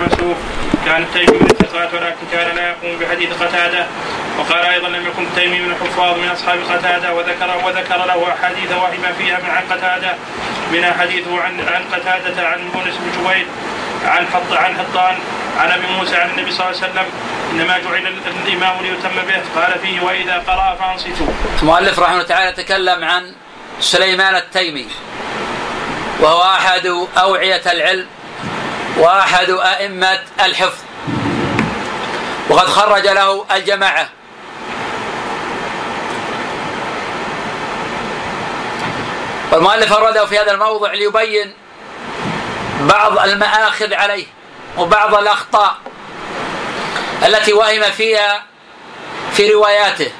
[0.00, 0.36] منسوخ
[0.86, 3.86] كان التيمي من الثقات ولكن كان لا يقوم بحديث قتادة.
[4.38, 9.04] وقال أيضا لم يكن التيمي من الحفاظ من أصحاب قتادة وذكر وذكر له أحاديث وهم
[9.18, 10.14] فيها من عن قتادة.
[10.72, 13.46] منها حديثه عن عن قتادة عن يونس بن جبير
[14.04, 15.14] عن حط عن حطان
[15.58, 17.06] عن أبي موسى عن النبي صلى الله عليه وسلم.
[17.52, 18.14] إنما جعل
[18.46, 19.60] الإمام ليتم به.
[19.60, 21.26] قال فيه وإذا قرأ فأنصتوا.
[21.62, 23.32] المؤلف رحمه الله تعالى تكلم عن
[23.80, 24.86] سليمان التيمي
[26.20, 26.86] وهو أحد
[27.18, 28.06] أوعية العلم.
[28.98, 30.78] وأحد أئمة الحفظ.
[32.50, 34.08] وقد خرج له الجماعة.
[39.52, 41.54] والمؤلف أورده في هذا الموضع ليبين
[42.80, 44.26] بعض المآخذ عليه
[44.78, 45.76] وبعض الأخطاء
[47.26, 48.42] التي وهم فيها
[49.32, 50.10] في رواياته.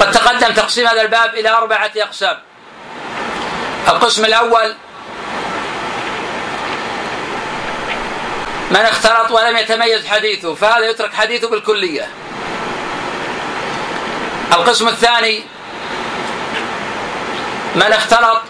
[0.00, 2.38] قد تقدم تقسيم هذا الباب إلى أربعة أقسام.
[3.88, 4.74] القسم الأول
[8.74, 12.08] من اختلط ولم يتميز حديثه فهذا يترك حديثه بالكلية.
[14.52, 15.44] القسم الثاني
[17.74, 18.40] من اختلط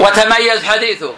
[0.00, 1.14] وتميز حديثه.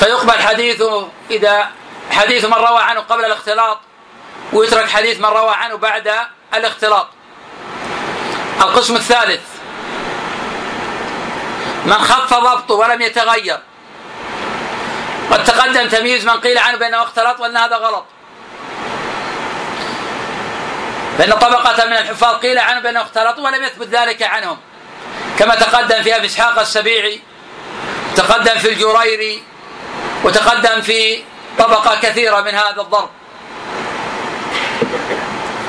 [0.00, 1.68] فيقبل حديثه إذا
[2.10, 3.78] حديث من روى عنه قبل الاختلاط
[4.52, 6.12] ويترك حديث من روى عنه بعد
[6.54, 7.08] الاختلاط.
[8.60, 9.42] القسم الثالث
[11.84, 13.58] من خف ضبطه ولم يتغير.
[15.30, 18.04] قد تقدم تمييز من قيل عنه بأنه اختلط وأن هذا غلط.
[21.18, 24.58] فإن طبقة من الحفاظ قيل عنه بأنه اختلط ولم يثبت ذلك عنهم.
[25.38, 27.20] كما تقدم في أبي إسحاق السبيعي
[28.16, 29.42] تقدم في الجريري
[30.24, 31.22] وتقدم في
[31.58, 33.10] طبقة كثيرة من هذا الضرب.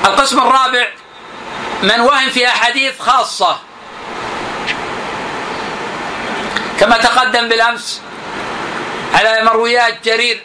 [0.05, 0.87] القسم الرابع
[1.83, 3.59] من وهم في أحاديث خاصة.
[6.79, 8.01] كما تقدم بالأمس
[9.13, 10.43] على مرويات جرير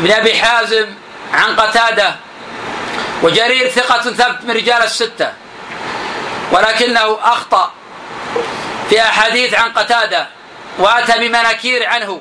[0.00, 0.86] بن أبي حازم
[1.32, 2.14] عن قتادة
[3.22, 5.32] وجرير ثقة ثبت من رجال الستة
[6.52, 7.72] ولكنه أخطأ
[8.90, 10.26] في أحاديث عن قتادة
[10.78, 12.20] وأتى بمناكير عنه.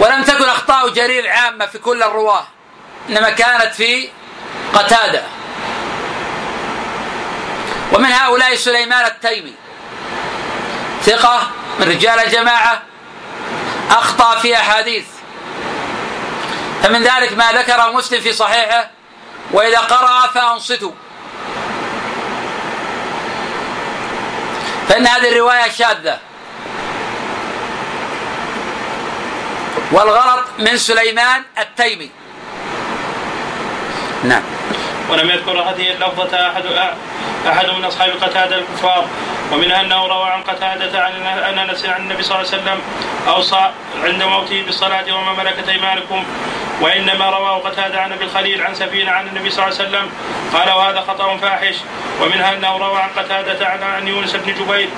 [0.00, 2.46] ولم تكن أخطاء جرير عامة في كل الرواة
[3.08, 4.08] إنما كانت في
[4.74, 5.22] قتادة.
[7.92, 9.54] ومن هؤلاء سليمان التيمي.
[11.02, 12.82] ثقة من رجال الجماعة
[13.90, 15.04] أخطأ في أحاديث.
[16.82, 18.90] فمن ذلك ما ذكره مسلم في صحيحه
[19.52, 20.92] وإذا قرأ فأنصتوا.
[24.88, 26.18] فإن هذه الرواية شاذة.
[29.92, 32.10] والغلط من سليمان التيمي.
[34.24, 34.42] نعم.
[35.10, 36.66] ولم يذكر هذه اللفظة أحد
[37.48, 39.04] أحد من أصحاب قتادة الكفار
[39.52, 42.80] ومنها أنه روى عن قتادة عن أنس عن النبي صلى الله عليه وسلم
[43.28, 43.70] أوصى
[44.04, 46.24] عند موته بالصلاة وما ملكت أيمانكم
[46.80, 50.10] وإنما رواه قتادة عن أبي الخليل عن سفينة عن النبي صلى الله عليه وسلم
[50.52, 51.74] قال وهذا خطأ فاحش.
[52.20, 54.88] ومنها أنه روى عن قتادة عن يونس بن جبير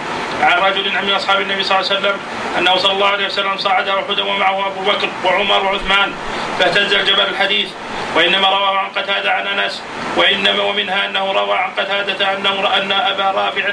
[0.43, 2.21] عن رجل من أصحاب النبي صلى الله عليه وسلم
[2.59, 6.15] أنه صلى الله عليه وسلم صعد احدا ومعه أبو بكر وعمر وعثمان
[6.59, 7.69] فاهتز الجبل الحديث.
[8.17, 9.83] وإنما رواه عن قتادة عن أنس
[10.17, 13.73] وإنما ومنها أنه روى عن قتادة انه أن أبا رافع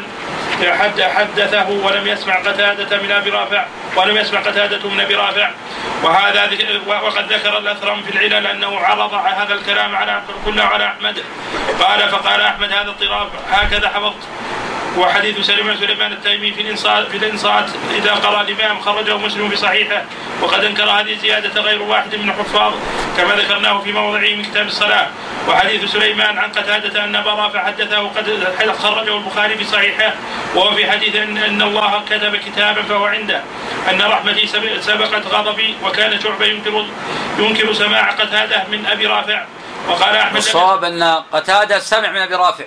[1.16, 5.50] حدثه ولم يسمع قتادة من أبي رافع ولم يسمع قتادة من أبي رافع.
[6.04, 6.50] وهذا
[6.88, 11.24] وقد ذكر الأثرم في العلل أنه عرض هذا الكلام على كله على أحمد.
[11.82, 13.28] قال فقال أحمد هذا اضطراب.
[13.52, 14.28] هكذا حفظت.
[14.98, 20.04] وحديث سليمان سليمان التيمي في الانصات في الإنصات إذا قرأ الإمام خرجه مسلم في صحيحه.
[20.42, 22.74] وقد أنكر هذه الزياده غير واحد من الحفاظ
[23.18, 25.08] كما ذكرناه في موضعه من كتاب الصلاة
[25.48, 30.14] وحديث سليمان عن قتادة أن أبا رافع حدثه قد خرجه البخاري في صحيحه
[30.56, 33.42] وهو في حديث ان, أن الله كتب كتابا فهو عنده.
[33.90, 34.48] أن رحمتي
[34.82, 36.86] سبقت غضبي وكان شعبة ينكر
[37.40, 39.46] ينكر سماع قتادة من أبي رافع.
[39.88, 41.04] وقال أحمد الصواب أن
[41.34, 42.66] قتادة سمع من أبي رافع.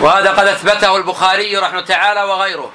[0.00, 2.72] وهذا قد أثبته البخاري رحمه تعالى وغيره.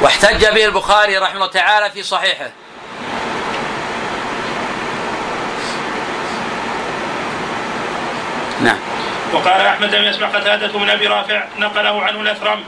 [0.00, 2.50] واحتج به البخاري رحمه تعالى في صحيحه.
[8.60, 8.76] نعم.
[9.32, 12.64] وقال أحمد لم يسمع قتادة من أبي رافع نقله عنه الأثرم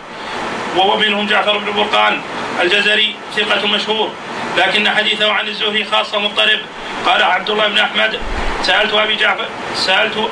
[0.77, 2.21] وهو منهم جعفر بن برقان
[2.61, 4.13] الجزري ثقة مشهور
[4.57, 6.61] لكن حديثه عن الزهري خاصة مضطرب.
[7.07, 8.19] قال عبد الله بن أحمد
[8.63, 10.31] سألت أبي جعفر سألت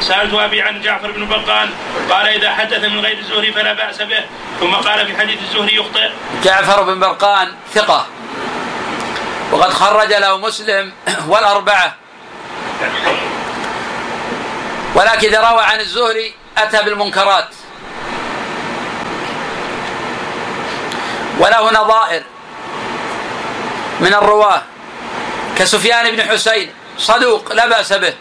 [0.00, 1.70] سألت أبي عن جعفر بن برقان
[2.10, 4.24] قال إذا حدث من غير الزهري فلا بأس به.
[4.60, 6.10] ثم قال في حديث الزهري يخطئ.
[6.44, 8.06] جعفر بن برقان ثقة
[9.52, 10.92] وقد خرج له مسلم
[11.30, 11.94] والأربعة.
[14.94, 17.48] ولكن إذا روى عن الزهري أتى بالمنكرات.
[21.38, 22.22] وله نظائر
[24.00, 24.62] من الرواة
[25.58, 28.14] كسفيان بن حسين صدوق لا بأس به.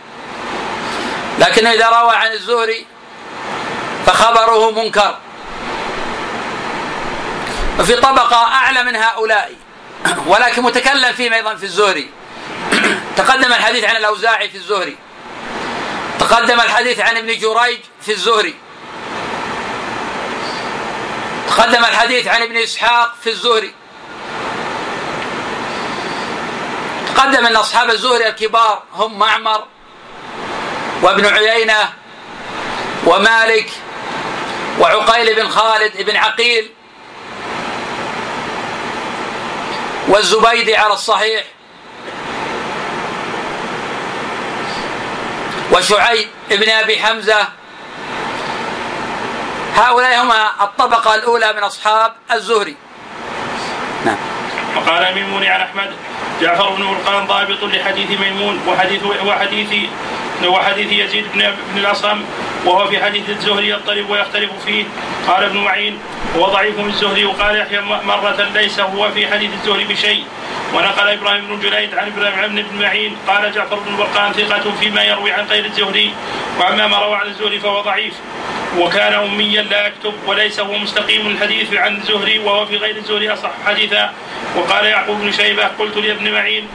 [1.39, 2.85] لكن إذا روى عن الزهري
[4.05, 5.17] فخبره منكر.
[7.79, 9.51] وفي طبقة أعلى من هؤلاء
[10.27, 12.09] ولكن متكلم فيهم أيضا في الزهري.
[13.17, 14.97] تقدم الحديث عن الأوزاعي في الزهري.
[16.29, 18.55] تقدم الحديث عن ابن جريج في الزهري.
[21.47, 23.73] تقدم الحديث عن ابن إسحاق في الزهري.
[27.15, 29.63] تقدم أن أصحاب الزهري الكبار هم معمر
[31.01, 31.93] وابن عيينة
[33.05, 33.69] ومالك
[34.79, 36.71] وعقيل بن خالد بن عقيل
[40.07, 41.43] والزبيدي على الصحيح.
[45.71, 47.47] وشعيب بن أبي حمزة.
[49.75, 50.31] هؤلاء هم
[50.61, 52.75] الطبقة الأولى من أصحاب الزهري.
[54.05, 54.17] نعم.
[54.77, 55.91] وقال ميمون عن أحمد
[56.41, 59.89] جعفر بن مرقان ضابط لحديث ميمون وحديث وحديث
[60.45, 62.21] وحديث يزيد بن بن الأصم
[62.65, 64.85] وهو في حديث الزهري يضطرب ويختلف فيه.
[65.27, 65.99] قال ابن معين
[66.37, 70.25] هو ضعيف من الزهري وقال يحيى مرة ليس هو في حديث الزهري بشيء.
[70.73, 75.31] ونقل إبراهيم بن جليد عن إبراهيم بن معين قال جعفر بن برقان ثقة فيما يروي
[75.31, 76.13] عن غير الزهري
[76.59, 78.13] وأما ما روى عن الزهري فهو ضعيف
[78.77, 83.51] وكان أميا لا يكتب وليس هو مستقيم الحديث عن الزهري وهو في غير الزهري أصح
[83.65, 84.13] حديثا.
[84.55, 86.67] وقال يعقوب بن شيبة قلت لابن معين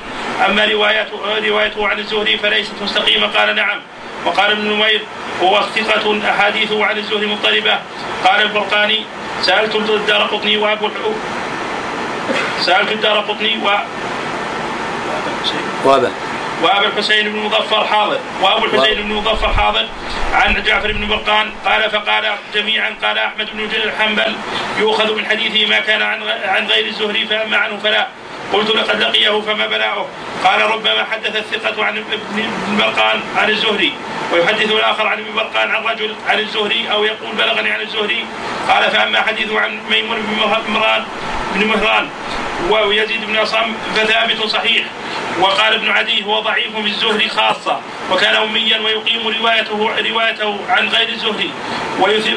[0.47, 3.81] أما روايته, روايته عن الزهري فليست مستقيمة قال نعم.
[4.25, 5.00] وقال ابن نمير
[5.43, 7.79] هو ثقة أحاديثه عن الزهري مضطربة.
[8.25, 9.00] قال البرقاني
[9.43, 10.88] سألت الدار قطني وأبو
[12.60, 13.68] سألت الدار قطني و
[15.84, 16.10] وأبا
[16.62, 18.18] وأبو الحسين بن مظفر حاضر.
[18.42, 19.86] وأبو الحسين بن مظفر حاضر.
[20.32, 22.24] عن جعفر بن برقان قال فقال
[22.54, 23.68] جميعا قال أحمد بن
[23.98, 24.34] حنبل
[24.78, 28.06] يؤخذ من حديثه ما كان عن عن غير الزهري فأما عنه فلا.
[28.52, 30.08] قلت لقد لقيه فما بلاؤه
[30.44, 32.19] قال ربما حدث الثقة عن ابن
[32.79, 33.93] برقان عن الزهري
[34.32, 38.25] ويحدث الآخر عن ابن برقان عن رجل عن الزهري أو يقول بلغني عن الزهري.
[38.69, 40.35] قال فأما حديثه عن ميمون بن
[40.73, 41.05] مهران
[41.55, 42.08] بن مهران
[42.70, 44.85] ويزيد بن عصام فثابت صحيح.
[45.40, 47.81] وقال ابن عدي هو ضعيف في الزهري خاصة
[48.11, 51.50] وكان أميا ويقيم روايته روايته عن غير الزهري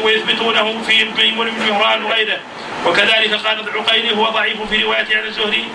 [0.04, 2.38] ويثبتونه في ميمون بن مهران وغيره.
[2.86, 5.68] وكذلك قال العقيلي هو ضعيف في روايته عن الزهري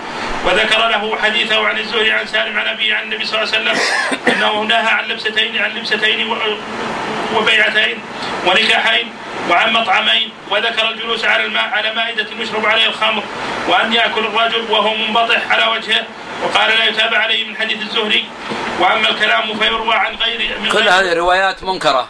[0.45, 3.81] وذكر له حديثه عن الزهري عن سالم عن ابي عن النبي صلى الله عليه وسلم
[4.27, 6.37] أنه نهى عن لبستين عن لبستين
[7.35, 7.99] وبيعتين
[8.45, 9.13] ونكاحين
[9.49, 13.23] وعن مطعمين وذكر الجلوس على الماء على مائدة يشرب عليه الخمر
[13.67, 16.03] وأن يأكل الرجل وهو منبطح على وجهه
[16.43, 18.25] وقال لا يتابع عليه من حديث الزهري.
[18.79, 22.07] وأما الكلام فيروى عن غير من كل هذه الروايات منكرة.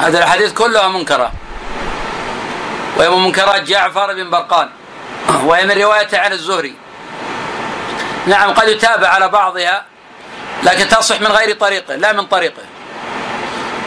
[0.00, 1.32] هذه الأحاديث كلها منكرة.
[2.96, 4.68] وهي من منكرات جعفر بن برقان
[5.44, 6.74] وهي من روايته عن الزهري.
[8.26, 9.84] نعم قد يتابع على بعضها
[10.62, 12.62] لكن تصح من غير طريقه لا من طريقه.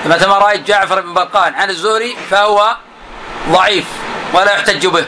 [0.05, 2.75] مثل ما رأيت جعفر بن برقان عن الزهري فهو
[3.49, 3.85] ضعيف
[4.33, 5.05] ولا يحتج به.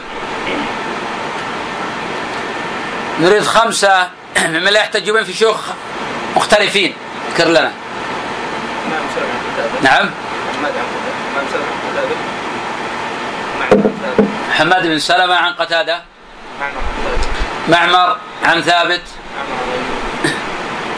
[3.20, 5.56] نريد خمسة ممن لا يحتج بهم في شيوخ
[6.36, 6.94] مختلفين
[7.28, 7.72] اذكر لنا.
[9.82, 10.10] نعم
[14.58, 16.02] حماد بن سلمة عن قتادة.
[17.68, 19.02] معمر عن ثابت.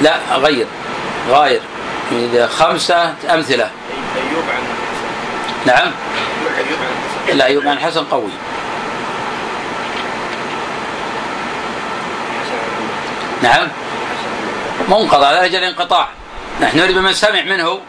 [0.00, 0.66] لا غير
[1.28, 1.60] غاير.
[2.12, 3.70] إذا خمسة أمثلة.
[4.16, 4.62] أيوب عن
[5.66, 5.92] نعم.
[7.32, 8.30] لا أيوب عن الحسن قوي.
[13.42, 13.68] نعم.
[14.88, 16.08] منقضى على أجل انقطاع.
[16.60, 17.80] نحن نريد من سمع منه.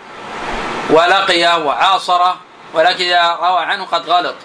[0.89, 2.37] ولقيه وعاصره
[2.73, 4.35] ولكن إذا روى عنه قد غلط.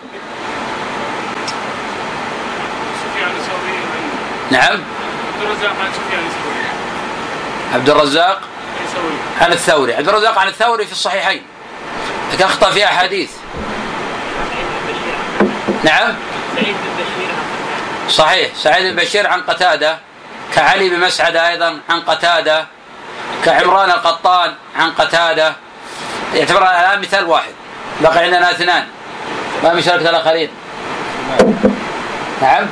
[4.51, 4.81] نعم.
[7.75, 8.41] عبد الرزاق
[9.41, 9.95] عن الثوري.
[9.95, 11.43] عبد الرزاق عن الثوري في الصحيحين.
[12.33, 13.31] لكن أخطأ في احاديث
[15.85, 16.15] نعم.
[18.09, 18.55] صحيح.
[18.55, 19.99] سعيد بن بشير عن قتادة.
[20.55, 22.67] كعلي بن مسعد أيضا عن قتادة.
[23.45, 25.53] كعمران القطان عن قتادة.
[26.35, 27.53] يعتبر الان مثال واحد.
[28.01, 28.87] بقي عندنا اثنان.
[29.65, 30.49] ما مشاركة الآخرين.
[32.43, 32.67] نعم؟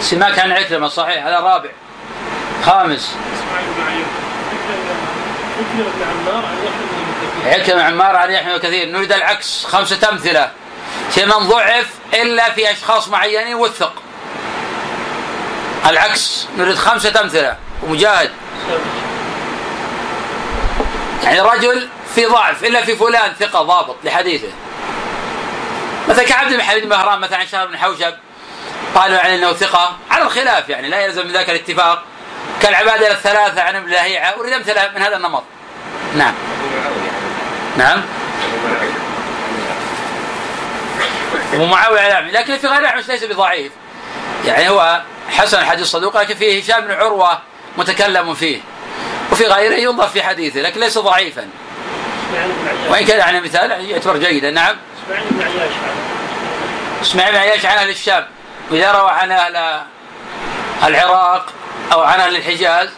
[0.00, 1.26] سماك عن عكرمة صحيح.
[1.26, 1.70] هذا الرابع
[2.66, 3.14] خامس.
[7.46, 8.88] عكرمة عمار عن يحيى كثير.
[8.88, 9.64] نريد العكس.
[9.64, 10.50] خمسة أمثلة.
[11.10, 13.92] في من ضعف إلا في أشخاص معينين وثق.
[15.86, 16.46] العكس.
[16.58, 17.56] نريد خمسة أمثلة.
[17.82, 18.30] ومجاهد.
[21.24, 24.48] يعني رجل في ضعف إلا في فلان ثقة ضابط لحديثه.
[26.08, 28.14] مثلا كعبد بن مهران مثلا عن شهر بن حوشب
[28.94, 32.02] قالوا عن إنه ثقة على الخلاف يعني لا يلزم من ذاك الاتفاق.
[32.62, 35.42] كالعبادة الثلاثة عن ابن لهيعة أريد أمثلة من هذا النمط.
[36.14, 36.34] نعم.
[37.76, 38.02] نعم.
[41.54, 43.72] ومعاويه نعم لكن في غير الاعمش ليس بضعيف.
[44.44, 47.38] يعني هو حسن الحديث صدوق لكن فيه هشام بن عروة
[47.76, 48.60] متكلم فيه.
[49.32, 51.48] وفي غيره ينظر في حديثه لكن ليس ضعيفا.
[52.88, 54.76] وإن كان يعني مثال يعتبر جيدا نعم.
[57.02, 58.26] إسماعيل بن عياش عن أهل الشام.
[58.70, 59.82] وإذا روى عن أهل
[60.84, 61.46] العراق
[61.92, 62.88] أو عن أهل الحجاز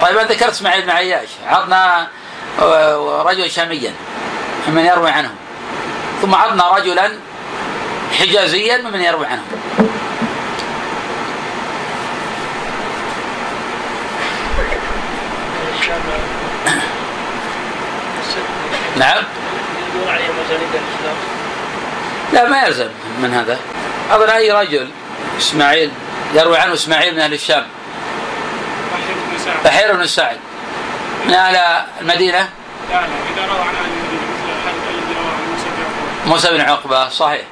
[0.00, 1.28] طيب أنا ذكرت إسماعيل بن عياش.
[1.46, 2.08] عطنا
[3.24, 3.94] رجل شاميا
[4.68, 5.34] ممن يروي عنه.
[6.22, 7.12] ثم عطنا رجلا
[8.18, 9.42] حجازيا ممن يروي عنه.
[18.96, 19.24] نعم.
[22.32, 22.88] لا ما يلزم
[23.22, 23.58] من هذا.
[24.10, 24.88] أظن أي رجل
[25.38, 25.90] إسماعيل
[26.34, 27.66] يروي عنه إسماعيل من أهل الشام.
[29.64, 30.36] بحير بن سعد.
[31.26, 32.38] من أهل المدينة؟
[32.90, 33.74] لا لا إذا روى عن
[36.26, 37.42] موسى بن عقبة صحيح.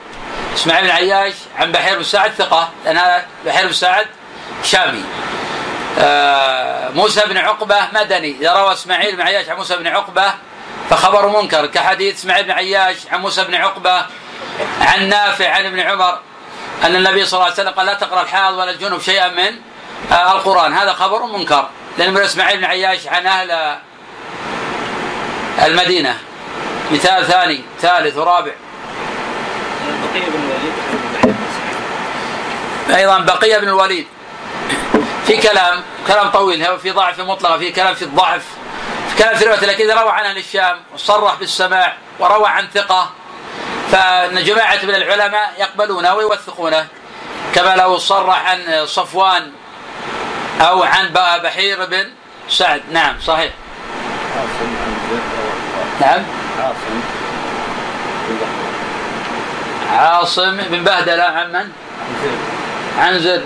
[0.55, 4.07] إسماعيل بن عياش عن بحير بن سعد ثقة لأن هذا بحير بن سعد
[4.65, 5.05] شامي.
[5.99, 8.37] آه موسى بن عقبة مدني.
[8.41, 10.35] إذا روى إسماعيل بن عياش عن موسى بن عقبة
[10.91, 14.07] فخبر منكر كحديث اسماعيل بن عياش عن موسى بن عقبة
[14.81, 16.19] عن نافع عن ابن عمر
[16.85, 19.57] أن النبي صلى الله عليه وسلم قال لا تقرأ الحائض ولا الجنوب شيئا من
[20.13, 20.73] آه القرآن.
[20.73, 21.69] هذا خبر منكر.
[21.99, 23.79] لأن إسماعيل بن عياش عن أهل
[25.65, 26.19] المدينة.
[26.93, 28.53] مثال ثاني ثالث ورابع.
[32.95, 34.07] أيضا بقية بن الوليد.
[35.27, 38.43] في كلام كلام طويل في ضعف مطلق في كلام في الضعف.
[39.19, 43.11] كلام في رواية لكن روى عن أهل الشام وصرح بالسماع وروى عن ثقة
[43.93, 46.87] فإن جماعة من العلماء يقبلونه ويوثقونه.
[47.55, 49.53] كما لو صرح عن صفوان
[50.61, 51.09] أو عن
[51.43, 52.11] بحير بن
[52.49, 52.83] سعد.
[52.91, 53.53] نعم صحيح.
[56.01, 56.23] نعم.
[56.59, 57.01] عاصم
[59.91, 61.73] عاصم بن بهدلة عن من؟
[62.99, 63.43] عن زر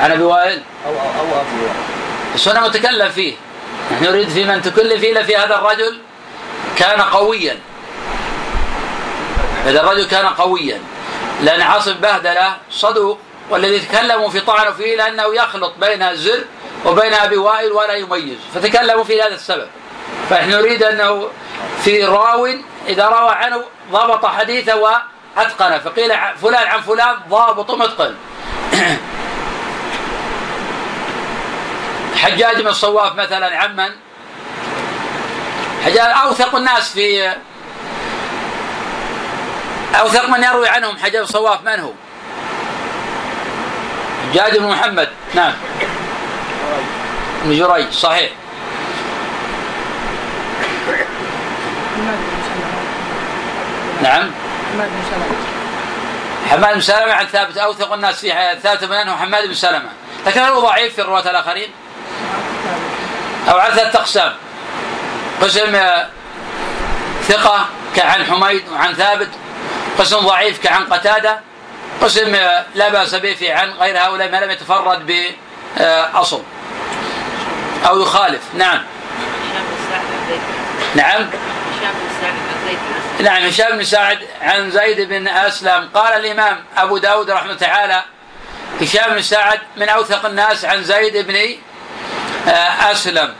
[0.00, 0.62] عن أبي وائل.
[0.86, 1.74] أو أو أبي وائل.
[2.34, 3.34] السنة متكلم فيه.
[3.92, 5.98] نحن نريد في من تكلم فيه في هذا الرجل
[6.76, 7.58] كان قويا.
[9.64, 10.80] هذا الرجل كان قويا.
[11.42, 13.18] لأن عاصم بهدلة صدوق
[13.50, 16.44] والذي تكلموا في طعنه فيه لأنه يخلط بين زر
[16.84, 18.38] وبين أبي وائل ولا يميز.
[18.54, 19.68] فتكلموا في هذا السبب.
[20.30, 21.28] فنحن نريد أنه
[21.84, 22.48] في راو
[22.88, 25.78] إذا روى عنه ضبط حديثه وأتقنه.
[25.78, 26.12] فقيل
[26.42, 28.14] فلان عن فلان ضابط متقن.
[32.24, 33.90] حجاج بن الصواف مثلا عمن
[35.84, 37.32] حجاج أوثق الناس في
[40.00, 41.90] أوثق من يروي عنهم حجاج الصواف من هو؟
[44.32, 45.08] حجاج بن محمد.
[45.34, 45.52] نعم.
[47.44, 48.30] بن جريج صحيح.
[54.02, 54.30] نعم.
[56.50, 59.88] حماد بن سلمة عن ثابت أوثق الناس في ثابت منه حماد بن سلمة.
[60.26, 61.68] لكن هل هو ضعيف في الرواة الآخرين؟
[63.48, 64.32] أو على ثلاثة أقسام.
[65.40, 65.80] قسم
[67.28, 69.28] ثقة كعن حميد وعن ثابت.
[69.98, 71.40] قسم ضعيف كعن قتادة.
[72.02, 72.36] قسم
[72.74, 75.26] لا بأس به في عن غير هؤلاء ما لم يتفرد
[75.76, 76.42] بأصل
[77.86, 78.42] أو يخالف.
[78.54, 78.82] نعم.
[80.94, 81.26] نعم.
[83.20, 85.88] نعم هشام بن سعد عن زيد بن أسلم.
[85.94, 88.02] قال الإمام أبو داود رحمه تعالى
[88.80, 91.54] هشام بن سعد من أوثق الناس عن زيد بن آه،
[92.90, 93.34] أسلم.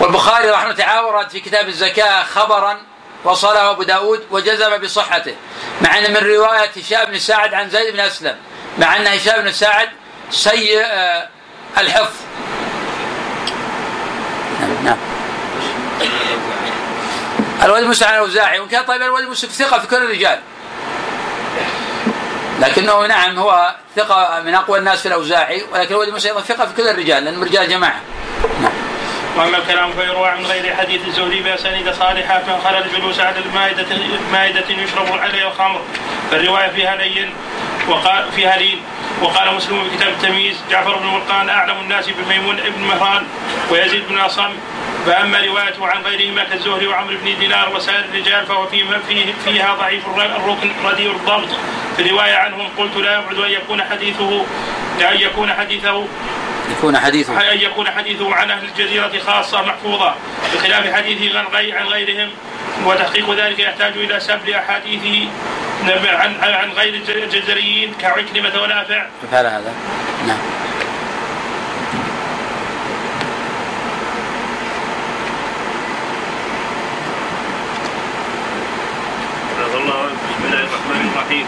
[0.00, 2.78] والبخاري رحمه تعالى ورد في كتاب الزكاة خبرا
[3.24, 5.34] وصله أبو داود وجزم بصحته
[5.80, 8.36] مع أن من رواية هشام بن سعد عن زيد بن أسلم
[8.78, 9.88] مع أن هشام بن سعد
[10.30, 11.28] سيء آه،
[11.78, 12.14] الحفظ.
[14.60, 14.98] نعم نعم.
[17.62, 20.40] الوليد موسى عن الأوزاعي وان كان طيب الوليد موسى ثقة في كل الرجال.
[22.58, 26.88] لكنه نعم هو ثقة من أقوى الناس في الأوزاعي ولكن موسى أيضا ثقة في كل
[26.88, 28.00] الرجال لأنه رجال جماعة.
[28.62, 28.72] نعم.
[29.36, 33.86] وأما الكلام فيروى من غير حديث الزهري باسانيد صالحه من خرج الجلوس على المائده
[34.32, 35.80] مائدة يشرب عليها الخمر.
[36.30, 37.34] فالرواية فيها لين
[37.88, 38.82] وقال فيها لين.
[39.22, 43.26] وقال مسلم في كتاب التمييز جعفر بن مرقان أعلم الناس بميمون بن مهران
[43.70, 44.50] ويزيد بن أصم
[45.06, 50.06] فأما روايته عن غيرهما كالزهري وعمرو بن دينار وسائر الرجال فهو فيها, فيه فيها ضعيف
[50.06, 51.48] الركن رديء الضبط.
[51.96, 54.44] في الروايه عنهم قلت لا يبعد أن يكون حديثه
[55.00, 56.06] أن يكون حديثه
[56.78, 57.52] يكون حديثه.
[57.52, 60.14] أن يكون حديثه عن أهل الجزيرة خاصة محفوظة.
[60.54, 62.30] بخلاف حديثه عن غيرهم
[62.84, 65.28] وتحقيق ذلك يحتاج إلى سبل أحاديثه
[66.06, 69.06] عن عن غير الجزريين كعكرمة ونافع.
[69.30, 69.74] فعل هذا.
[70.26, 70.38] نعم
[79.74, 81.46] الله بسم الله الرحمن الرحيم.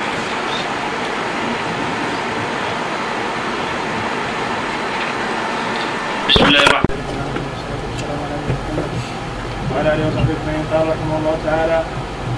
[6.28, 6.98] بسم الله الرحمن
[9.72, 10.64] وعلى آله وصحبه أجمعين.
[10.72, 11.78] قال رحمه الله تعالى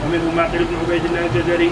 [0.04, 1.71] ومنهم معقل بن عبيد الله الجزري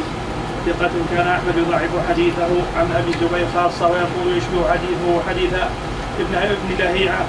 [0.67, 5.53] ثقة كان أحمد يضعف حديثه عن أبي الزبير خاصة ويقول يشبه حديثه حديث
[6.21, 7.25] ابن ابن لهيعة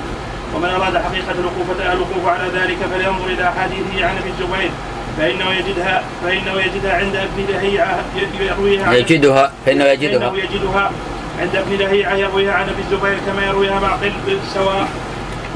[0.56, 4.72] ومن أراد حقيقة الوقوف الوقوف على ذلك فلينظر إلى أحاديثه عن أبي الزبير.
[5.18, 8.00] فإنه يجدها فإنه يجدها عند ابن لهيعة
[8.40, 10.30] يرويها يجدها فإنه يجدها.
[10.30, 10.92] فإنه يجدها
[11.42, 14.12] عند ابن لهيعة يرويها عن أبي الزبير كما يرويها معقل
[14.54, 14.88] سواء.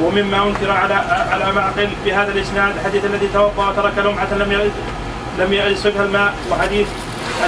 [0.03, 0.93] ومما أنكر على
[1.31, 4.71] على معقل بهذا الإسناد حديث الذي توضأ وترك لمعة لم
[5.39, 6.87] لم يلصقها الماء وحديث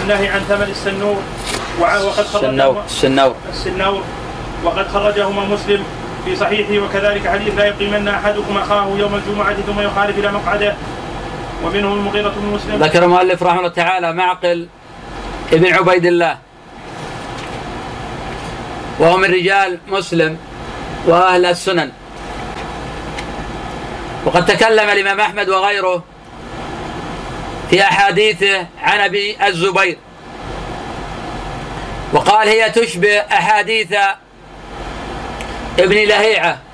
[0.02, 1.18] النهي عن ثمن السنور.
[1.80, 3.36] وقد السنور السنور.
[3.50, 4.04] السنور.
[4.64, 5.84] وقد خرجهما مسلم
[6.26, 10.74] في صحيحه وكذلك حديث لا يقيمن أحدكم أخاه يوم الجمعة ثم يخالف إلى مقعده.
[11.64, 12.84] ومنهم المغيرة بن مسلم.
[12.84, 14.68] ذكر المؤلف رحمه الله تعالى معقل
[15.54, 16.38] ابن عبيد الله.
[19.00, 20.38] وهو من رجال مسلم
[21.08, 21.92] وأهل السنن.
[24.26, 26.04] وقد تكلم الإمام أحمد وغيره
[27.70, 29.98] في أحاديثه عن أبي الزبير.
[32.14, 33.94] وقال هي تشبه أحاديث
[35.80, 36.67] ابن لهيعة.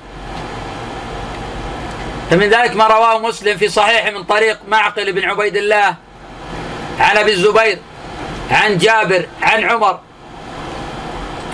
[2.30, 5.94] فمن ذلك ما رواه مسلم في صحيحه من طريق معقل بن عبيد الله
[7.00, 7.78] عن أبي الزبير
[8.50, 10.00] عن جابر عن عمر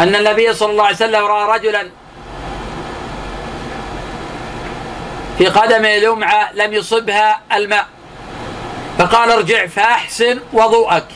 [0.01, 1.91] أن النبي صلى الله عليه وسلم رأى رجلا
[5.39, 7.87] في قدمه لمعة لم يصبها الماء
[8.99, 11.07] فقال ارجع فأحسن وضوءك.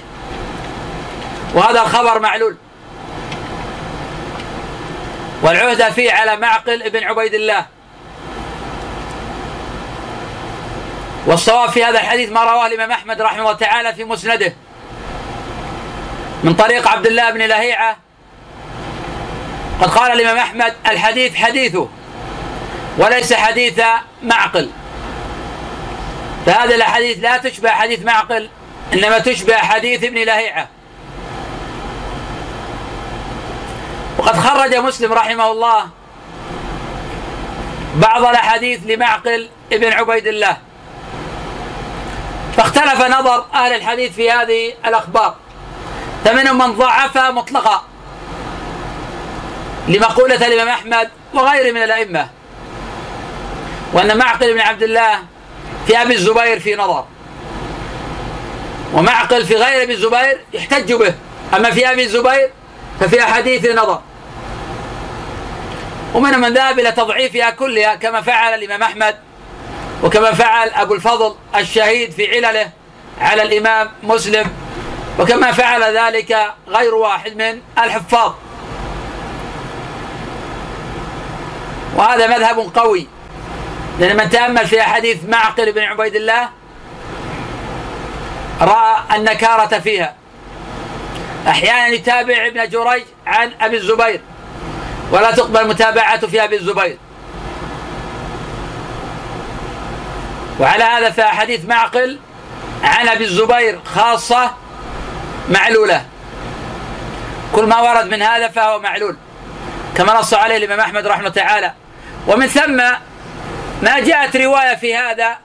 [1.54, 2.56] وهذا الخبر معلول.
[5.42, 7.66] والعهدة فيه على معقل بن عبيد الله.
[11.26, 14.54] والصواب في هذا الحديث ما رواه الإمام أحمد رحمه الله تعالى في مسنده.
[16.44, 17.96] من طريق عبد الله بن لهيعة.
[19.80, 21.88] قد قال الإمام أحمد الحديث حديثه
[22.98, 23.80] وليس حديث
[24.22, 24.70] معقل.
[26.46, 28.48] فهذه الأحاديث لا تشبه حديث معقل
[28.92, 30.68] إنما تشبه حديث ابن لهيعة.
[34.18, 35.88] وقد خرج مسلم رحمه الله
[37.96, 40.56] بعض الأحاديث لمعقل ابن عبيد الله.
[42.56, 45.34] فاختلف نظر أهل الحديث في هذه الأخبار.
[46.24, 47.82] فمنهم من ضعفها مطلقا
[49.88, 52.28] لمقولة الإمام أحمد وغيره من الأئمة.
[53.92, 55.18] وأن معقل بن عبد الله
[55.86, 57.04] في أبي الزبير في نظر.
[58.94, 61.14] ومعقل في غير أبي الزبير يحتج به.
[61.56, 62.50] أما في أبي الزبير
[63.00, 64.00] ففي أحاديث نظر.
[66.14, 69.16] ومنهم من ذهب إلى تضعيفها كلها كما فعل الإمام أحمد
[70.02, 72.70] وكما فعل أبو الفضل الشهيد في علله
[73.20, 74.46] على الإمام مسلم
[75.18, 78.32] وكما فعل ذلك غير واحد من الحفاظ.
[81.96, 83.06] وهذا مذهب قوي
[84.00, 86.48] لأن من تأمل في أحاديث معقل بن عبيد الله
[88.60, 90.14] رأى النكارة فيها.
[91.48, 94.20] أحيانا يتابع ابن جريج عن أبي الزبير
[95.10, 96.98] ولا تقبل متابعته في أبي الزبير.
[100.60, 102.18] وعلى هذا فأحاديث معقل
[102.82, 104.50] عن أبي الزبير خاصة
[105.48, 106.04] معلولة.
[107.52, 109.16] كل ما ورد من هذا فهو معلول
[109.96, 111.72] كما نص عليه الإمام أحمد رحمه تعالى.
[112.26, 112.76] ومن ثم
[113.82, 115.36] ما جاءت رواية في هذا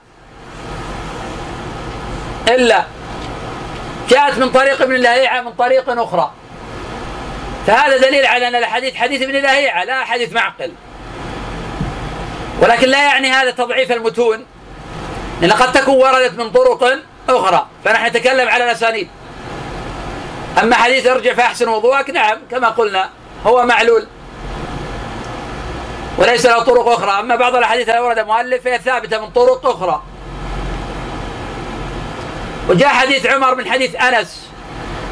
[2.48, 2.84] إلا
[4.08, 6.32] جاءت من طريق ابن لهيعة من طريق أخرى.
[7.66, 10.72] فهذا دليل على أن الحديث حديث ابن لهيعة لا حديث معقل.
[12.60, 14.46] ولكن لا يعني هذا تضعيف المتون.
[15.40, 16.98] لأن قد تكون وردت من طرق
[17.28, 17.66] أخرى.
[17.84, 19.08] فنحن نتكلم على الأسانيد.
[20.62, 23.10] أما حديث ارجع فأحسن وضوءك نعم كما قلنا
[23.46, 24.06] هو معلول.
[26.18, 27.20] وليس له طرق أخرى.
[27.20, 30.02] أما بعض الأحاديث التي ورد مؤلف فهي ثابتة من طرق أخرى.
[32.68, 34.48] وجاء حديث عمر من حديث أنس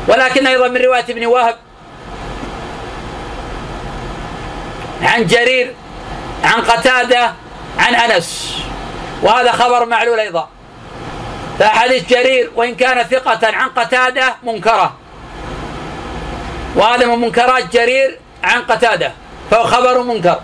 [0.08, 1.56] ولكن أيضا من رواية ابن وهب.
[5.02, 5.74] عن جرير
[6.44, 7.32] عن قتادة
[7.78, 8.58] عن أنس.
[9.22, 10.48] وهذا خبر معلول أيضا.
[11.59, 14.96] فحديث جرير وإن كان ثقة عن قتادة منكرة.
[16.76, 19.12] وهذا من منكرات جرير عن قتادة
[19.50, 20.40] فهو خبر منكر.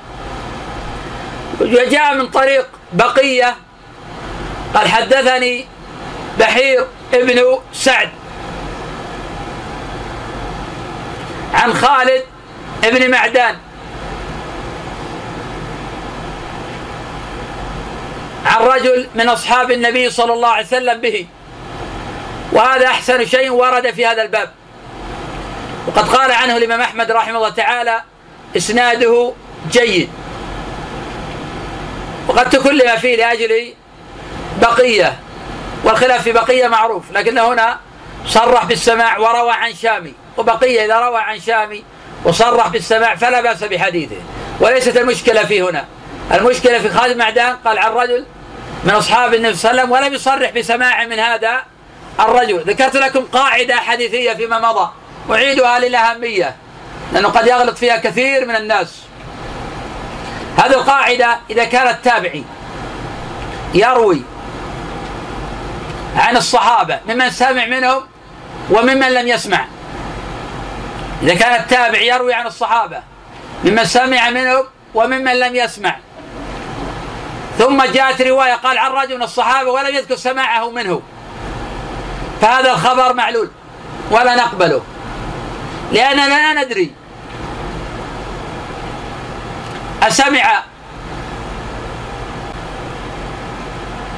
[1.60, 3.56] وجاء من طريق بقية.
[4.74, 5.66] قال حدثني
[6.38, 8.08] بحير ابن سعد
[11.54, 12.22] عن خالد
[12.82, 13.56] بن معدان.
[18.44, 21.26] عن رجل من أصحاب النبي صلى الله عليه وسلم به.
[22.52, 24.50] وهذا أحسن شيء ورد في هذا الباب.
[25.86, 28.02] وقد قال عنه الإمام أحمد رحمه الله تعالى
[28.56, 29.32] إسناده
[29.70, 30.10] جيد.
[32.28, 33.74] وقد تكلم فيه لأجل
[34.60, 35.18] بقية.
[35.84, 37.78] والخلاف في بقية معروف لكن هنا
[38.26, 40.14] صرح بالسماع وروى عن شامي.
[40.36, 41.84] وبقية إذا روى عن شامي
[42.24, 44.16] وصرح بالسماع فلا بأس بحديثه.
[44.60, 45.84] وليست المشكلة في هنا.
[46.34, 48.26] المشكلة في خالد معدان قال عن رجل
[48.84, 51.62] من أصحاب النبي صلى الله عليه وسلم ولم يصرح بسماع من هذا
[52.20, 52.60] الرجل.
[52.66, 54.90] ذكرت لكم قاعدة حديثية فيما مضى.
[55.30, 56.56] أعيدها للأهمية
[57.12, 59.02] لأنه قد يغلط فيها كثير من الناس.
[60.58, 62.44] هذه القاعدة إذا كان التابعي
[63.74, 64.22] يروي
[66.16, 68.02] عن الصحابة ممن سمع منهم
[68.70, 69.66] وممن لم يسمع.
[71.22, 73.02] إذا كان التابع يروي عن الصحابة
[73.64, 75.96] ممن سمع منهم وممن لم يسمع.
[77.58, 81.02] ثم جاءت رواية قال عن رجل من الصحابة ولم يذكر سماعه منه.
[82.40, 83.50] فهذا الخبر معلول
[84.10, 84.82] ولا نقبله.
[85.92, 86.92] لأننا لا ندري.
[90.02, 90.62] أسمع.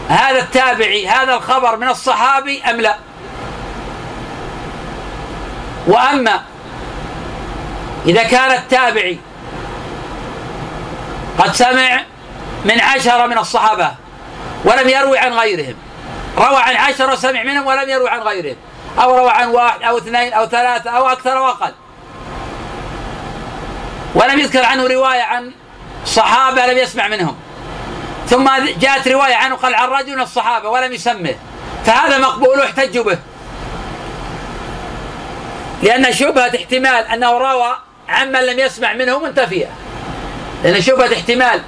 [0.08, 2.96] هذا التابعي هذا الخبر من الصحابي أم لا؟
[5.86, 6.42] وأما
[8.06, 9.18] إذا كان التابعي
[11.38, 12.02] قد سمع
[12.64, 13.90] من عشرة من الصحابة
[14.64, 15.74] ولم يروي عن غيرهم.
[16.38, 18.56] روى عن عشرة وسمع منهم ولم يروي عن غيرهم.
[18.98, 21.72] أو روى عن واحد أو اثنين أو ثلاثة أو أكثر أو أقل
[24.14, 25.52] ولم يذكر عنه رواية عن
[26.06, 27.36] صحابة لم يسمع منهم.
[28.28, 31.34] ثم جاءت رواية عنه قال عن رجل من الصحابة ولم يسمه.
[31.86, 33.18] فهذا مقبول واحتجوا به.
[35.82, 37.76] لأن شبهة احتمال أنه روى
[38.08, 39.66] عمن لم يسمع منه منتفية.
[40.64, 41.62] لأن شبهة احتمال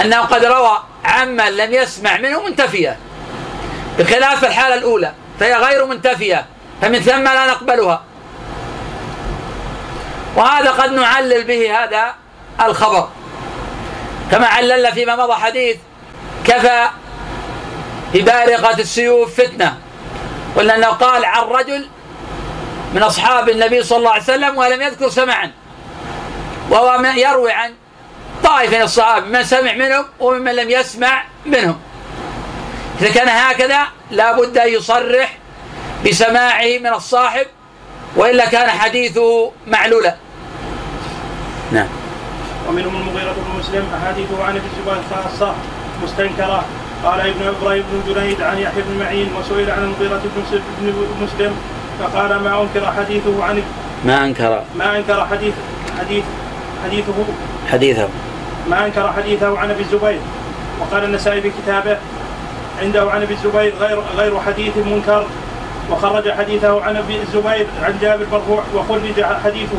[0.00, 2.96] أنه قد روى عمن لم يسمع منه منتفية.
[3.98, 6.46] بخلاف الحالة الأولى فهي غير منتفية
[6.82, 8.02] فمن ثم لا نقبلها.
[10.36, 12.14] وهذا قد نعلل به هذا
[12.60, 13.08] الخبر.
[14.30, 15.76] كما عللنا فيما مضى حديث
[16.44, 16.88] كفى
[18.14, 19.78] ببارقة السيوف فتنة.
[20.56, 21.88] قلنا أنه قال عن رجل
[22.94, 25.52] من أصحاب النبي صلى الله عليه وسلم ولم يذكر سمعا
[26.70, 27.74] وهو يروي عن
[28.46, 31.78] طائفة من الصحابة من سمع منهم وممن لم يسمع منهم.
[33.00, 33.80] إذا كان هكذا
[34.10, 35.38] لا بد أن يصرح
[36.06, 37.46] بسماعه من الصاحب
[38.16, 40.14] وإلا كان حديثه معلولا.
[41.72, 41.86] نعم.
[42.68, 45.54] ومنهم المغيرة بن مسلم أحاديثه عن ابن الزبير خاصة
[46.02, 46.64] مستنكرة.
[47.04, 50.22] قال ابن إبراهيم بن جنيد عن يحيى بن معين وسئل عن المغيرة
[50.80, 51.56] بن مسلم
[52.00, 53.62] فقال ما أنكر حديثه عن
[54.04, 54.62] ما أنكر.
[54.78, 55.54] ما أنكر حديث
[56.00, 56.24] حديث
[56.84, 57.12] حديثه.
[57.72, 58.08] حديثه.
[58.70, 60.20] ما أنكر حديثه عن أبي الزبير
[60.80, 61.96] وقال النسائي في كتابه
[62.82, 65.26] عنده عن أبي الزبير غير غير حديث منكر
[65.90, 69.78] وخرج حديثه عن أبي الزبير عن جابر مرفوع وخرج حديثه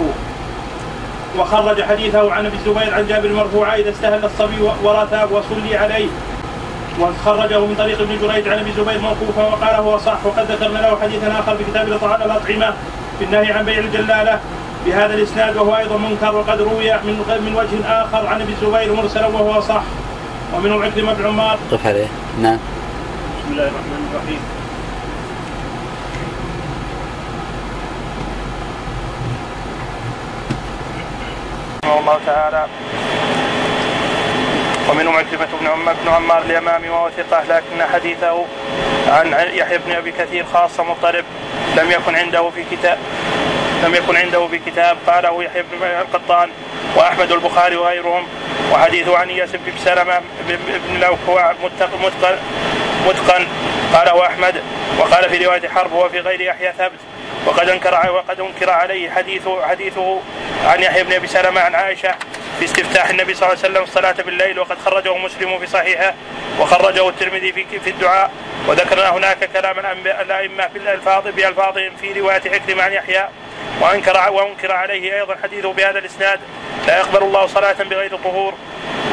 [1.38, 6.08] وخرج حديثه عن أبي الزبير عن جابر مرفوعا إذا استهل الصبي ورثى وصلي عليه.
[7.00, 10.98] وخرجه من طريق ابن جريج عن أبي الزبير موقوفا وقال هو صح وقد ذكرنا له
[11.02, 12.74] حديثا آخر في كتاب الأطعمة
[13.20, 14.40] في النهي عن بيع الجلالة.
[14.88, 19.28] بهذا الإسناد وهو أيضا منكر وقد روي من من وجه آخر عن أبي الزبير مرسلا
[19.28, 19.84] وهو صح
[20.54, 21.60] ومنهم عكرمه بن عمار.
[21.72, 22.08] قف عليه
[22.42, 22.60] نعم.
[23.40, 24.40] بسم الله الرحمن الرحيم.
[31.84, 32.66] رحمه الله تعالى
[34.90, 38.46] ومنهم عكرمة بن عمر بن عمار اليمامي وهو ثقة لكن حديثه
[39.08, 41.26] عن يحيى بن أبي كثير خاصة مضطرب
[41.78, 42.98] لم يكن عنده في كتاب
[43.84, 46.50] لم يكن عنده في كتاب قاله يحيى بن القطان
[46.96, 48.28] وأحمد البخاري وغيرهم
[48.72, 52.00] وحديثه عن إياس بن سلمة بن لوكوع متقن
[53.06, 53.48] متقن
[53.94, 54.62] قاله أحمد.
[55.00, 57.00] وقال في رواية حرب وفي غير يحيى ثبت.
[57.46, 60.20] وقد أنكر وقد أنكر عليه حديثه حديثه
[60.66, 62.16] عن يحيى بن أبي سلمة عن عائشة
[62.60, 66.14] في استفتاح النبي صلى الله عليه وسلم الصلاة بالليل وقد خرجه مسلم في صحيحه
[66.60, 68.32] وخرجه الترمذي في في الدعاء.
[68.68, 73.28] وذكرنا هناك كلام الأئمة في الألفاظ بألفاظهم في رواية حكرم عن يحيى.
[73.82, 76.40] وأنكر وأنكر عليه أيضا حديثه بهذا الإسناد.
[76.88, 78.54] لا يقبل الله صلاة بغير طهور.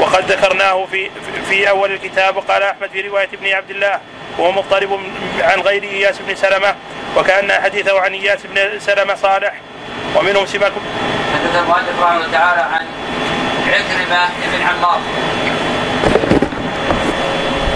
[0.00, 1.10] وقد ذكرناه في
[1.48, 4.00] في أول الكتاب وقال أحمد في رواية ابن عبد الله
[4.38, 5.00] وهو مضطرب
[5.40, 6.74] عن غير إياس بن سلمة
[7.16, 9.52] وكأن حديثه عن إياس بن سلمة صالح.
[10.16, 10.72] ومنهم سماك
[11.34, 12.86] حدث المؤلف رحمه تعالى عن
[13.68, 15.00] عكرمة بن عمار.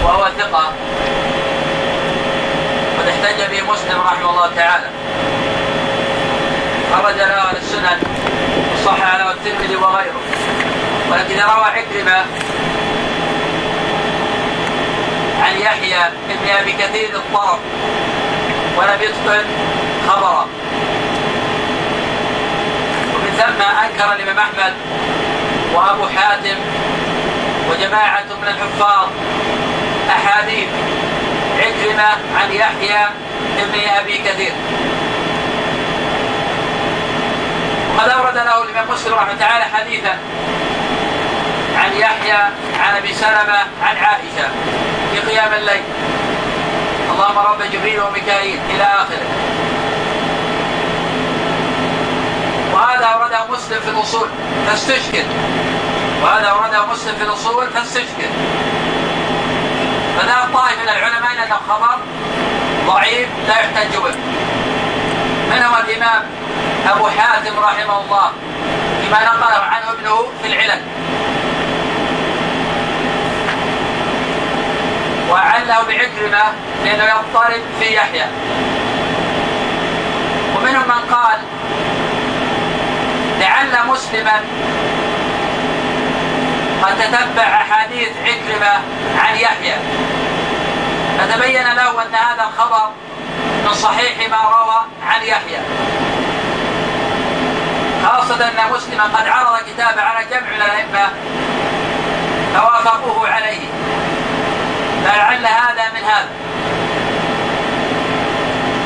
[0.03, 0.73] وهو ثقة.
[2.99, 4.87] قد احتج به مسلم رحمه الله تعالى.
[6.91, 7.99] خرج له السنن
[8.85, 10.21] صح على الترمذي وغيره.
[11.11, 12.25] ولكن روى عكرمة
[15.43, 15.99] عن يحيى
[16.29, 17.59] بن أبي كثير الطرف
[18.77, 19.45] ولم يتقن
[20.07, 20.47] خبره.
[23.15, 24.73] ومن ثم أنكر الإمام أحمد
[25.73, 26.57] وأبو حاتم
[27.69, 29.07] وجماعة من الحفاظ
[30.09, 30.69] أحاديث
[31.59, 32.09] عكرمة
[32.41, 33.07] عن يحيى
[33.57, 34.53] بن أبي كثير.
[37.99, 40.17] وقد أورد له الإمام مسلم رحمه الله تعالى حديثا
[41.75, 42.41] عن يحيى
[42.79, 44.49] عن أبي سلمة عن عائشة
[45.13, 45.83] في قيام الليل.
[47.11, 49.27] اللهم رب جبريل وميكائيل إلى آخره.
[52.73, 54.27] وهذا أورده مسلم في الأصول
[54.67, 55.23] فاستشكل.
[56.23, 58.29] وهذا أورده مسلم في الأصول فاستشكل.
[60.17, 61.97] فذهب طائفة من العلماء أنه خبر
[62.87, 64.15] ضعيف لا يحتج به.
[65.49, 66.23] منهم الإمام؟
[66.87, 68.31] أبو حاتم رحمه الله
[69.01, 70.81] فيما نقله عنه ابنه في العلل.
[75.29, 76.43] وعله بعكرمة
[76.83, 78.25] لأنه يضطرب في يحيى.
[80.57, 81.39] ومنهم من قال
[83.39, 84.41] لعل مسلما
[86.83, 88.73] قد تتبع أحاديث عكرمة
[89.19, 89.75] عن يحيى.
[91.19, 92.89] فتبين له أن هذا الخبر
[93.73, 95.59] صحيح ما روى عن يحيى.
[98.05, 101.09] خاصة أن مسلما قد عرض كتابه على جمع الأئمة
[102.53, 103.67] فوافقوه عليه.
[105.05, 106.29] فلعل هذا من هذا.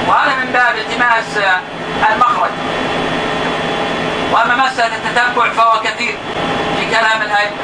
[0.08, 1.38] وهذا من باب التماس
[2.12, 2.52] المخرج.
[4.32, 6.17] وأما مسألة التتبع فهو كثير
[6.78, 7.58] في كلام الأئمة.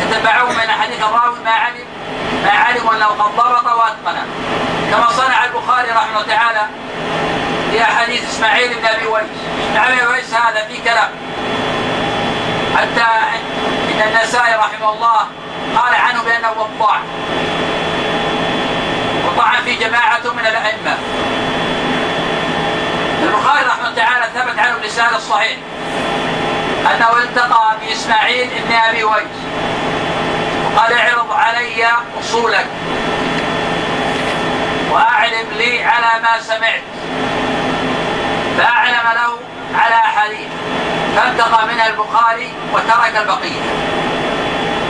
[0.00, 1.91] يتبعون من حديث الراوي ما علم
[2.42, 4.26] ما علم انه قد ضبط واتقن
[4.90, 6.66] كما صنع البخاري رحمه الله تعالى
[7.70, 9.24] في أحاديث إسماعيل بن أبي ويس.
[9.70, 11.10] إسماعيل بن ويس هذا في كلام.
[12.76, 13.06] حتى
[13.92, 15.18] إن النسائي رحمه الله
[15.76, 17.00] قال عنه بأنه وضاع
[19.26, 20.98] وطعن في جماعة من الأئمة.
[23.22, 25.58] البخاري رحمه الله تعالى ثبت عنه اللسان الصحيح
[26.94, 29.38] أنه التقى بإسماعيل بن أبي ويس.
[30.74, 31.86] وقال اعرض علي
[32.20, 32.66] اصولك.
[34.90, 36.82] واعلم لي على ما سمعت.
[38.58, 39.38] فأعلم له
[39.74, 40.48] على احاديث
[41.16, 43.60] فالتقى منها البخاري وترك البقية.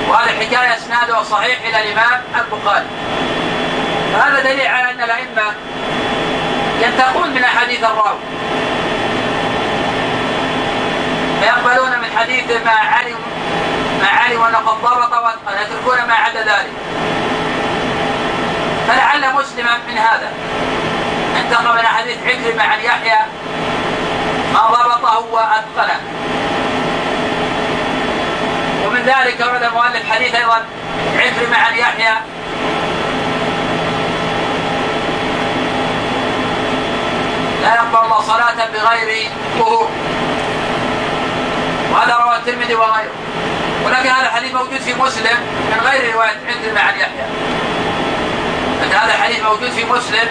[0.08, 2.86] وهذه الحكاية اسنادها صحيح إلى الإمام البخاري.
[4.12, 5.54] فهذا دليل على أن الأئمة
[6.82, 8.18] ينتقون من احاديث الراوي.
[11.40, 13.18] فيقبلون من حديث ما علم
[14.02, 16.72] ما علم انه قد ضبط واتقن يتركون ما عدا ذلك.
[18.88, 20.32] فلعل مسلما من هذا
[21.36, 23.18] انتقى من حديث عكرمة عن يحيى
[24.52, 26.00] ما ضبطه واتقنه
[28.86, 30.64] ومن ذلك ورد المؤلف حديث أيضا
[31.16, 32.14] عكرمة عن يحيى.
[37.62, 39.88] لا يقبل الله صلاة بغير طهور
[41.92, 43.12] وهذا رواه الترمذي وغيره.
[43.84, 45.36] ولكن هذا الحديث موجود في مسلم
[45.70, 47.26] من غير رواية عكرمة عن يحيى.
[48.82, 50.28] لكن هذا الحديث موجود في مسلم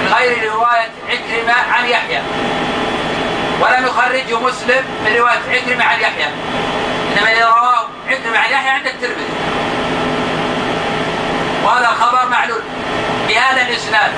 [0.00, 2.22] من غير رواية عكرمة عن يحيى.
[3.60, 6.26] ولم يخرجه مسلم من رواية عكرمة عن يحيى.
[7.16, 9.28] إنما إذا رواه عكرمة عن يحيى عند الترمذي.
[11.64, 12.62] وهذا الخبر معلول
[13.28, 14.12] بهذا الإسناد.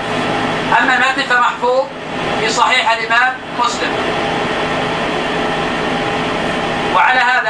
[0.80, 1.86] أما المتن فمحفوظ
[2.40, 3.92] في صحيح الإمام مسلم.
[6.94, 7.47] وعلى هذا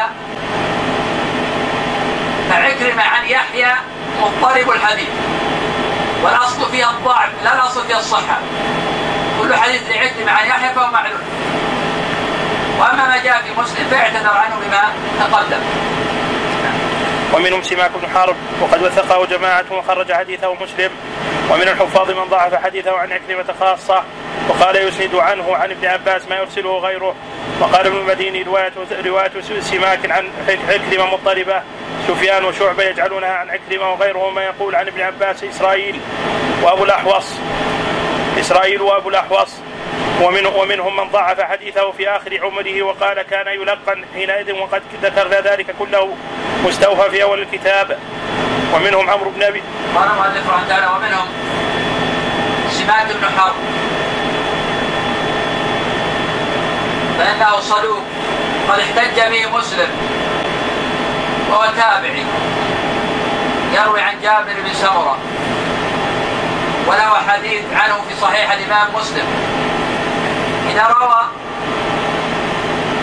[2.51, 3.73] فعكرمة عن يحيى
[4.21, 5.09] مضطرب الحديث.
[6.23, 8.39] والأصل فيها الضعف لا الأصل فيها الصحة.
[9.43, 11.21] كل حديث لعكرمة عن يحيى فهو معلول
[12.79, 14.83] وأما ما جاء في مسلم فاعتذر عنه بما
[15.21, 15.61] تقدم.
[17.35, 20.91] ومنهم سماك بن حرب وقد وثقه جماعة وخرج حديثه مسلم.
[21.51, 24.03] ومن الحفاظ من ضعف حديثه عن عكرمة خاصة
[24.49, 27.15] وقال يسند عنه عن ابن عباس ما يرسله غيره.
[27.61, 28.73] وقال ابن المديني رواية
[29.07, 31.63] رواية سماك عن عكرمة مضطربة.
[32.09, 36.01] سفيان وشعبة يجعلونها عن عكرمة وغيرهما يقول عن ابن عباس إسرائيل
[36.63, 37.33] وأبو الأحوص.
[38.41, 39.55] إسرائيل وأبو الأحوص.
[40.23, 45.75] ومن ومنهم من ضعف حديثه في آخر عمره وقال كان يلقن حينئذ وقد ذكرنا ذلك
[45.79, 46.17] كله
[46.65, 47.99] مستوفى في أول الكتاب.
[48.75, 49.63] ومنهم عمرو بن أبي
[49.95, 51.29] قال المؤلف رحمه الله ومنهم
[52.71, 53.55] سماك بن حرب.
[57.19, 58.03] فإنه صدوق
[58.69, 59.89] قد احتج به مسلم
[61.51, 62.25] وهو تابعي.
[63.75, 65.19] يروي عن جابر بن سمرة.
[66.87, 69.27] وله حديث عنه في صحيح الإمام مسلم.
[70.79, 71.25] إذا روى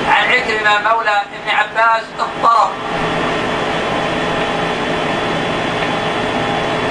[0.10, 2.70] عن عكرمة مولى ابن عباس اضطرب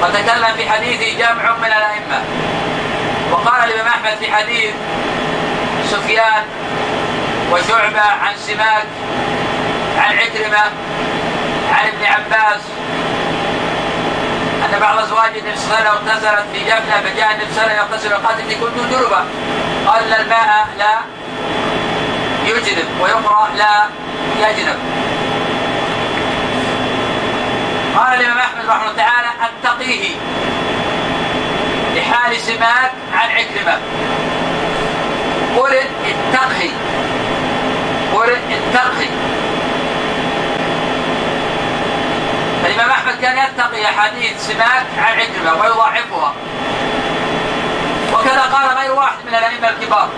[0.03, 2.23] وتكلم في حديثه جمع من الأئمة.
[3.33, 4.75] وقال الإمام أحمد في حديث
[5.91, 6.45] سفيان
[7.53, 8.87] وشعبة عن سماك
[9.99, 10.65] عن عكرمة
[11.73, 12.61] عن ابن عباس
[14.65, 17.73] أن بعض أزواج النبي صلى الله عليه وسلم اغتسلت في جفنة فجاء النبي صلى الله
[17.73, 18.15] عليه وسلم يغتسل.
[18.15, 19.25] وقال إني كنت جنبا
[19.87, 20.99] قال الماء لا
[22.47, 23.89] يجنب ويقرأ لا
[24.51, 24.77] يجنب
[27.97, 30.15] قال الإمام أحمد رحمه الله تعالى أتقيه
[31.97, 33.79] لحال سماك عن عكرمة
[35.57, 35.75] قل
[36.05, 36.71] اتقي
[38.15, 39.09] قل اتقي
[42.75, 46.35] الإمام أحمد كان يتقي أحاديث سماك عن عكرمة ويضاعفها
[48.13, 50.09] وكذا قال غير واحد من الأئمة الكبار.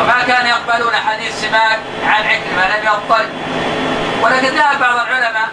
[0.00, 3.28] وما كان يقبلون حديث سماك عن عكرمة لم يضطرب.
[4.22, 5.48] ولكن ذهب بعض العلماء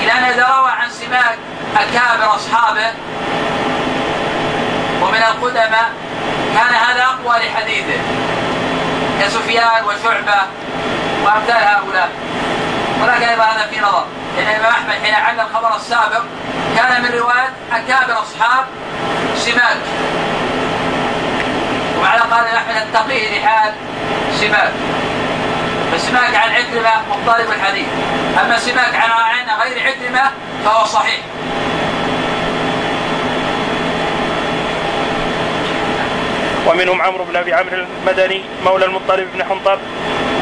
[0.00, 1.38] إلى أن إذا روى عن سماك
[1.76, 2.92] أكابر أصحابه
[5.02, 5.90] ومن القدماء
[6.54, 8.00] كان هذا أقوى لحديثه.
[9.20, 10.40] كسفيان وشعبة
[11.24, 12.10] وأمثال هؤلاء.
[13.02, 14.04] ولكن أيضا هذا في نظر.
[14.36, 16.22] لأن الإمام أحمد حين علم الخبر السابق
[16.76, 18.64] كان من رواية أكابر أصحاب
[19.36, 19.76] سماك.
[22.02, 23.72] وعلى قال أحمد التقيه لحال
[24.34, 24.72] سماك.
[25.92, 27.88] فسماك عن عكرمة مضطرب الحديث.
[28.44, 29.10] أما سماك عن
[29.62, 30.30] غير عكرمة
[30.64, 31.20] فهو صحيح.
[36.66, 39.78] ومنهم عمرو بن أبي عمرو المدني مولى المطلب بن حنطب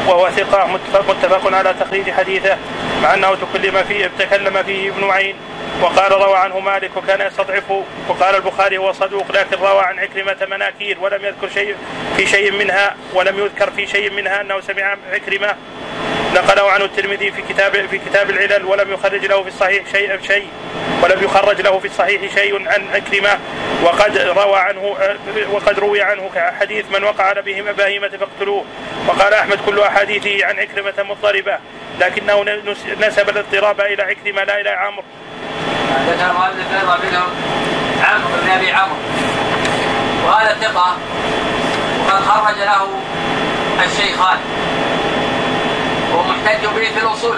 [0.09, 2.57] وهو ثقة متفق, على تخريج حديثه
[3.03, 5.35] مع أنه تكلم فيه تكلم فيه ابن معين
[5.81, 10.97] وقال روى عنه مالك وكان يستضعفه وقال البخاري هو صدوق لكن روى عن عكرمة مناكير
[11.01, 11.75] ولم يذكر شيء
[12.17, 15.55] في شيء منها ولم يذكر في شيء منها أنه سمع عكرمة
[16.35, 20.47] نقله عنه الترمذي في كتاب في كتاب العلل ولم يخرج له في الصحيح شيء شيء
[21.03, 23.39] ولم يخرج له في الصحيح شيء عن عكرمة
[23.83, 24.95] وقد روى عنه
[25.51, 28.65] وقد روي عنه حديث من وقع على بهم بهيمة فاقتلوه.
[29.07, 31.57] وقال أحمد كل أحاديثه عن عكرمة مضطربة
[31.99, 32.43] لكنه
[33.01, 35.03] نسب الاضطراب إلى عكرمة لا إلى عمرو.
[36.09, 37.29] ذكر مؤلف أيضا منهم
[38.03, 38.95] عمرو بن أبي عمرو.
[40.25, 40.97] وهذا ثقه
[42.07, 42.87] وقد خرج له
[43.85, 44.37] الشيخان.
[46.45, 47.37] محتج به في الأصول.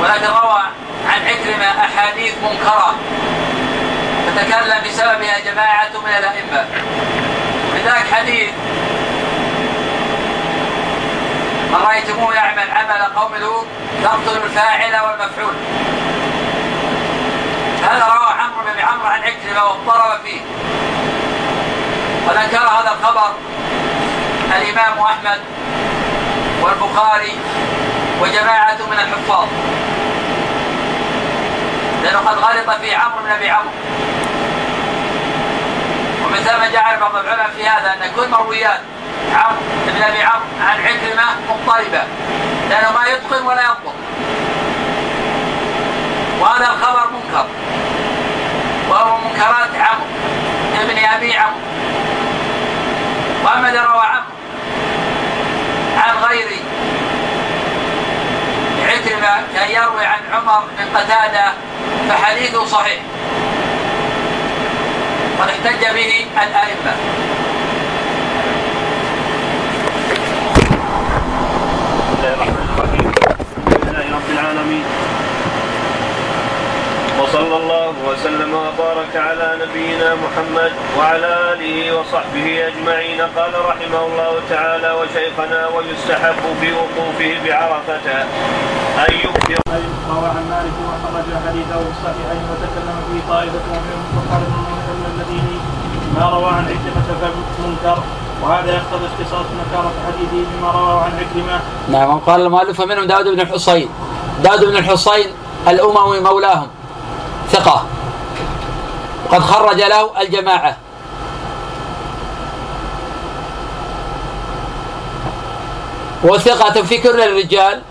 [0.00, 0.62] ولكن روى
[1.08, 2.94] عن عكرمة أحاديث منكرة.
[4.26, 6.64] فتكلم بسببها جماعة من الأئمة.
[7.74, 8.50] من ذاك حديث.
[11.70, 13.66] من رأيتموه يعمل عمل قوم لوط
[14.02, 15.54] تقتل الفاعل والمفعول.
[17.82, 20.40] هذا روى عمرو بن عمرو عن عكرمة واضطرب فيه.
[22.28, 23.30] وذكر هذا الخبر
[24.56, 25.40] الإمام أحمد.
[26.64, 27.38] والبخاري
[28.20, 29.48] وجماعة من الحفاظ.
[32.02, 33.70] لأنه قد غلط في عمرو بن أبي عمرو.
[36.24, 38.80] ومن ثم جعل بعض العلماء في هذا أن كل مرويات
[39.34, 42.02] عمرو بن أبي عمرو عن عكرمة مضطربة.
[42.70, 43.94] لأنه ما يتقن ولا يضبط
[46.40, 47.46] وهذا الخبر منكر.
[48.90, 50.06] وهو منكرات عمرو
[50.80, 51.64] ابن أبي عمرو.
[53.68, 54.34] إذا روى عمرو
[55.96, 56.48] عن غير
[59.04, 61.52] عكرمه كان يروي عن عمر بن قتادة
[62.08, 63.00] فحديثه صحيح.
[65.40, 66.26] قد احتج به
[72.74, 73.12] الرحيم.
[73.66, 74.84] الحمد لله رب العالمين.
[77.20, 84.90] وصلى الله وسلم وبارك على نبينا محمد وعلى آله وصحبه أجمعين قال رحمه الله تعالى
[84.92, 88.06] وشيخنا ويستحب في وقوفه بعرفة
[89.04, 89.60] أن يكثر
[90.10, 94.42] روى عن مالك وخرج حديثه في الصحيحين وتكلم فيه طائفة منهم وقال
[95.00, 95.60] من الذين
[96.16, 98.02] ما روى عن عكرمة فمنكر
[98.42, 101.60] وهذا يقتضي اختصاص نكارة حديثه بما رواه عن عكرمة.
[101.88, 103.88] نعم قال المؤلف منهم داود بن الحصين.
[104.42, 105.26] داود بن الحصين
[105.68, 106.68] الأموي مولاهم
[107.50, 107.84] ثقة
[109.34, 110.76] وقد خرج له الجماعة.
[116.24, 117.82] وثقة في كل الرجال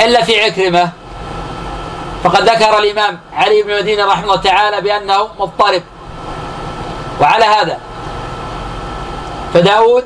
[0.00, 0.90] إلا في عكرمة.
[2.24, 5.82] فقد ذكر الإمام علي بن مدينة رحمه الله تعالى بأنه مضطرب.
[7.20, 7.78] وعلى هذا
[9.54, 10.04] فداود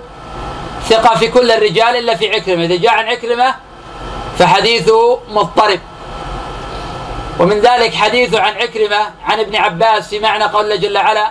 [0.89, 2.65] ثقة في كل الرجال إلا في عكرمة.
[2.65, 3.55] إذا جاء عن عكرمة
[4.39, 5.81] فحديثه مضطرب.
[7.39, 11.30] ومن ذلك حديث عن عكرمة عن ابن عباس في معنى قول جل وعلا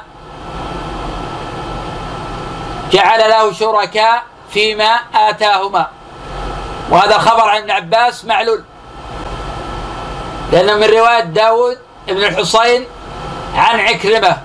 [2.91, 4.23] جعل له شركاء
[4.53, 5.87] فيما آتاهما.
[6.89, 8.63] وهذا خبر عن ابن عباس معلول
[10.51, 11.77] لأنه من رواية داود
[12.07, 12.85] بن الحصين
[13.55, 14.37] عن عكرمة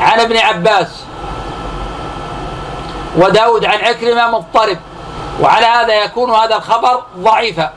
[0.00, 0.88] عن ابن عباس.
[3.16, 4.78] وداود عن عكرمة مضطرب
[5.40, 7.72] وعلى هذا يكون هذا الخبر ضعيفا.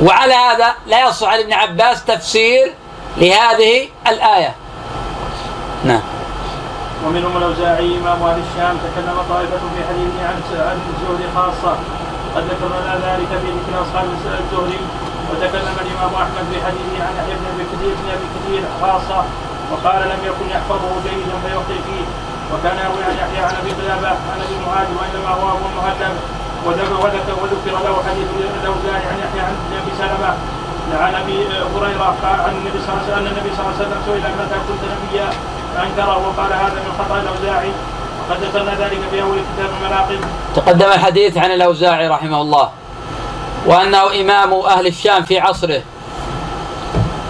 [0.00, 2.74] وعلى هذا لا يصح عن ابن عباس تفسير
[3.16, 4.54] لهذه الآية.
[5.84, 6.00] نعم.
[7.06, 10.36] ومنهم الأوزاعي إمام أهل الشام تكلم طائفة في حديثه عن
[10.68, 11.76] عن الزهد خاصة.
[12.34, 14.80] قد ذكرنا ذلك في ذكر أصحاب الزهري
[15.30, 19.24] وتكلم الإمام أحمد في حديثه عن يحيى بن أبي كثير بن أبي كثير خاصة
[19.72, 22.06] وقال لم يكن يحفظه جيدا فيخطئ فيه.
[22.52, 26.14] وكان يروي عن يحيى عن أبي قلابة عن أبي المهاجر وإنما هو أبو المهدم
[26.66, 28.28] وذكر له حديث
[28.62, 30.34] الأوزاعي عن يحيى عن أبي سلمة
[30.92, 33.86] عن أبي هريرة قال عن النبي صلى الله عليه وسلم أن النبي صلى الله عليه
[33.86, 35.30] وسلم سئل متى كنت نبيا
[35.74, 37.70] فأنكره وقال هذا من خطأ الأوزاعي
[38.20, 40.20] وقد ذكرنا ذلك في أول كتاب المناقب.
[40.56, 42.70] تقدم الحديث عن الأوزاعي رحمه الله
[43.66, 45.82] وأنه إمام أهل الشام في عصره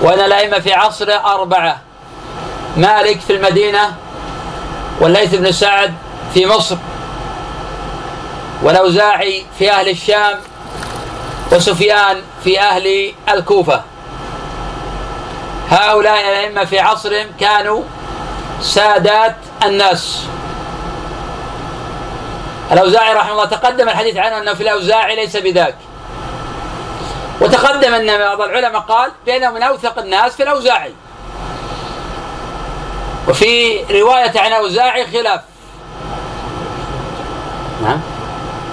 [0.02, 1.80] وأن الأئمة في عصره أربعة
[2.76, 3.94] مالك في المدينة
[5.00, 5.94] والليث بن سعد
[6.34, 6.76] في مصر
[8.62, 10.38] والأوزاعي في أهل الشام
[11.52, 13.82] وسفيان في أهل الكوفة.
[15.70, 17.82] هؤلاء الأئمة في عصرهم كانوا
[18.60, 20.22] سادات الناس.
[22.72, 25.76] الأوزاعي رحمه الله تقدم الحديث عنه أنه في الأوزاعي ليس بذاك.
[27.40, 30.92] وتقدم أن بعض العلماء قال بأنه من أوثق الناس في الأوزاعي.
[33.28, 35.40] وفي رواية عن الأوزاعي خلاف.
[37.82, 38.15] نعم.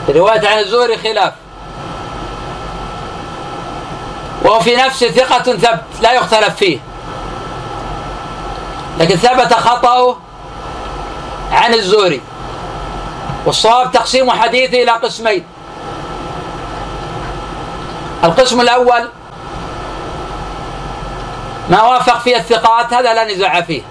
[0.10, 1.34] رواية عن الزهري خلاف.
[4.42, 6.80] وهو في نفسه ثقة ثبت لا يختلف فيه.
[9.00, 10.18] لكن ثبت خطأه
[11.52, 12.22] عن الزهري.
[13.46, 15.46] والصواب تقسيم حديثه إلى قسمين.
[18.24, 19.10] القسم الأول
[21.70, 23.82] ما وافق فيه الثقات هذا لا نزاع فيه.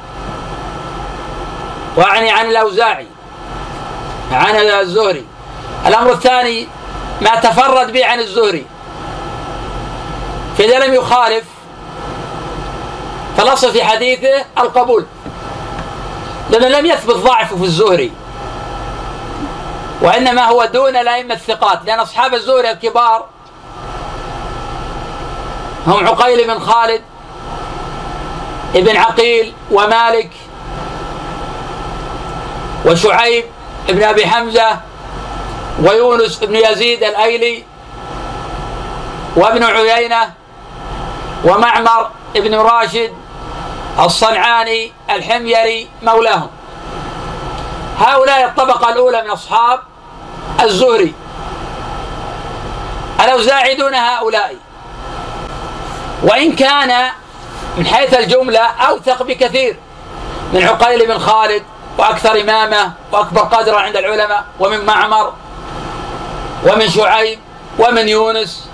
[1.96, 3.06] وأعني عن الأوزاعي
[4.32, 5.26] عن الزهري.
[5.86, 6.68] الأمر الثاني
[7.20, 8.66] ما تفرد به عن الزهري.
[10.58, 11.44] فإذا لم يخالف
[13.36, 15.06] فالأصل في حديثه القبول.
[16.50, 18.12] لأنه لم يثبت ضعفه في الزهري.
[20.00, 21.78] وإنما هو دون الأئمة الثقات.
[21.86, 23.26] لأن أصحاب الزهري الكبار
[25.86, 27.02] هم عقيل بن خالد
[28.74, 30.30] ابن عقيل ومالك
[32.86, 33.44] وشعيب
[33.88, 34.80] بن أبي حمزة
[35.82, 37.64] ويونس بن يزيد الأيلي
[39.36, 40.32] وابن عيينة
[41.44, 43.12] ومعمر ابن راشد
[43.98, 46.50] الصنعاني الحميري مولاهم.
[47.98, 49.80] هؤلاء الطبقة الأولى من أصحاب
[50.62, 51.14] الزهري.
[53.20, 54.56] الأوزاعي دون هؤلاء؟
[56.22, 57.10] وإن كان
[57.76, 59.76] من حيث الجملة أوثق بكثير
[60.52, 61.62] من عقيل بن خالد
[61.98, 65.32] وأكثر إمامة وأكبر قدرا عند العلماء ومن معمر
[66.66, 67.38] ومن شعيب
[67.78, 68.68] ومن يونس.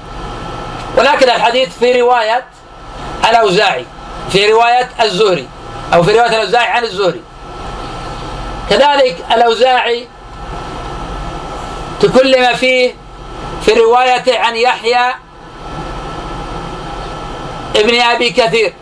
[0.96, 2.44] ولكن الحديث في رواية
[3.30, 3.86] الأوزاعي
[4.32, 5.48] في رواية الزهري
[5.94, 7.22] أو في رواية الأوزاعي عن الزهري.
[8.70, 10.08] كذلك الأوزاعي
[12.00, 12.94] تكلم فيه
[13.64, 15.14] في روايته عن يحيى
[17.76, 18.72] ابن أبي كثير.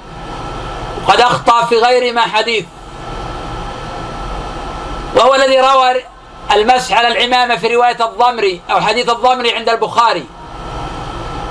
[1.08, 2.64] قد أخطأ في غير ما حديث.
[5.16, 6.02] وهو الذي روى
[6.52, 10.26] المسح على العمامة في رواية الضمري أو حديث الضمري عند البخاري.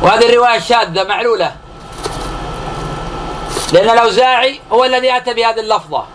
[0.01, 1.55] وهذه الرواية شاذة معلولة.
[3.73, 6.05] لأن الأوزاعي هو الذي أتى بهذه اللفظة.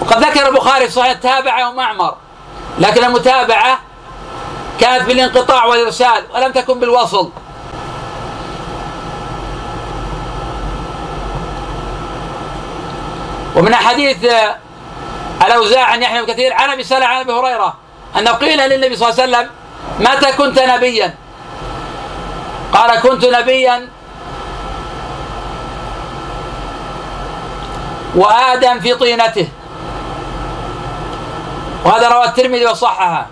[0.00, 2.14] وقد ذكر البخاري في صحيح تابعه معمر
[2.78, 3.78] لكن المتابعة
[4.80, 7.30] كانت بالانقطاع والإرسال ولم تكن بالوصل.
[13.56, 14.16] ومن حديث
[15.42, 16.52] الأوزاع عن يحيى كثير.
[16.52, 17.74] عن أبي سلمة عن أبي هريرة
[18.18, 19.50] أنه قيل للنبي صلى الله عليه وسلم
[20.00, 21.14] متى كنت نبيا؟
[22.72, 23.88] قال كنت نبيا
[28.14, 29.48] وآدم في طينته.
[31.84, 33.26] وهذا روى الترمذي وصححه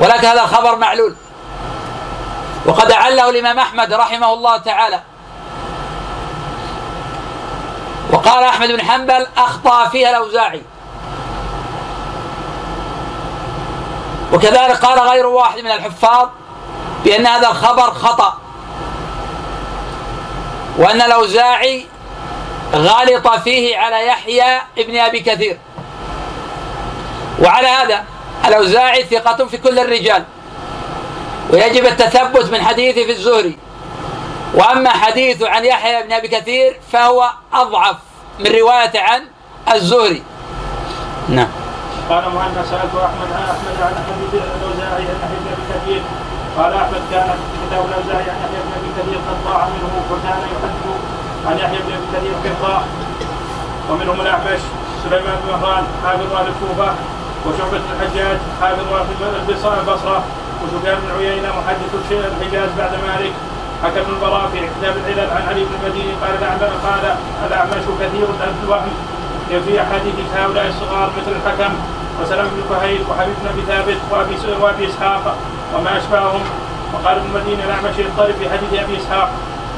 [0.00, 1.14] ولكن هذا الخبر معلول.
[2.66, 5.00] وقد أعله الإمام أحمد رحمه الله تعالى.
[8.12, 10.62] وقال أحمد بن حنبل أخطأ فيها الأوزاعي.
[14.34, 16.28] وكذلك قال غير واحد من الحفاظ
[17.04, 18.38] بأن هذا الخبر خطأ.
[20.78, 21.86] وأن الأوزاعي
[22.74, 25.58] غلط فيه على يحيى ابن أبي كثير.
[27.42, 28.04] وعلى هذا
[28.46, 30.24] الأوزاعي ثقة في كل الرجال.
[31.50, 33.58] ويجب التثبت من حديثه في الزهري.
[34.54, 37.96] وأما حديثه عن يحيى بن أبي كثير فهو أضعف
[38.38, 39.26] من رواية عن
[39.72, 40.22] الزهري.
[41.28, 41.63] نعم.
[42.10, 46.02] قال مهنا سألت أحمد عن أحمد عن أحمد بن الأوزاعي عن بن أبي كثير
[46.58, 47.28] قال أحمد كان
[47.62, 50.84] كتاب الأوزاعي عن يحيى بن أبي كثير قد ضاع منه وكان يحدث
[51.46, 52.84] عن يحيى بن أبي كثير حفظا
[53.90, 54.62] ومنهم الأعمش
[55.04, 56.94] سليمان بن مهران حافظ أهل الكوفة
[57.46, 58.86] وشعبة الحجاج حافظ
[59.78, 60.24] البصرة
[60.62, 61.92] وسفيان بن عيينة محدث
[62.32, 63.32] الحجاز بعد مالك
[63.82, 66.12] حكم البراء في كتاب العلل عن علي بن المديني
[66.86, 67.04] قال
[67.46, 68.26] الأعمش كثير
[68.64, 68.92] الوهم
[69.60, 71.74] في أحاديث هؤلاء الصغار مثل الحكم
[72.22, 75.36] وسلام بن كهيل وحبيب بن أبي ثابت وأبي وأبي إسحاق
[75.74, 76.40] وما أشبههم.
[76.94, 79.30] وقال ابن المديني الاعمش يضطرب في حديث أبي إسحاق.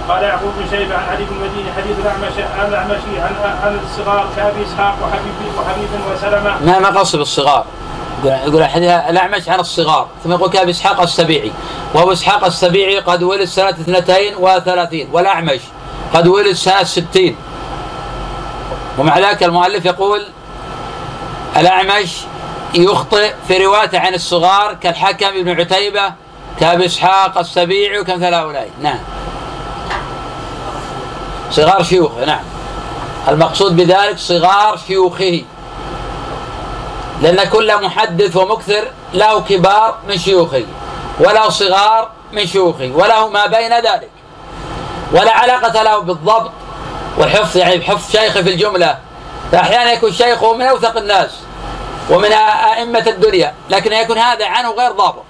[0.09, 2.37] قال يعقوب بن شيبة عن علي بن المديني حديث الاعمش
[2.69, 6.65] الأعمشي عن عن الصغار كأبي إسحاق وحبيب وحبيب وسلمة.
[6.65, 7.65] ما ما قصد بالصغار.
[8.25, 10.07] يقول حديث الأعمش عن الصغار.
[10.25, 11.53] ثم يقول كأبي إسحاق السبيعي.
[11.95, 15.61] وأبو إسحاق السبيعي قد ولد سنة اثنتين وثلاثين والأعمش
[16.15, 17.37] قد ولد سنة ستين.
[18.99, 20.27] ومع ذلك المؤلف يقول
[21.57, 22.11] الأعمش
[22.75, 26.13] يخطئ في روايته عن الصغار كالحكم ابن عتيبة
[26.61, 28.71] كأبي إسحاق السبيعي وكمثل هؤلاء.
[28.83, 28.99] نعم.
[31.51, 32.45] صغار شيوخه نعم.
[33.29, 35.43] المقصود بذلك صغار شيوخه.
[37.23, 38.85] لأن كل محدث ومكثر
[39.15, 40.65] له كبار من شيوخه
[41.21, 44.11] وله صغار من شيوخه وله ما بين ذلك.
[45.13, 46.51] ولا علاقة له بالضبط
[47.19, 48.99] والحفظ يعني بحفظ شيخه في الجملة.
[49.53, 51.31] فأحيانا يكون شيخه من أوثق الناس
[52.11, 55.25] ومن أئمة الدنيا لكن يكون هذا عنه غير ضابط.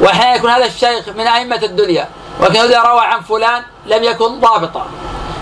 [0.00, 2.08] وأحيانا يكون هذا الشيخ من أئمة الدنيا
[2.40, 4.86] ولكن إذا روى عن فلان لم يكن ضابطا.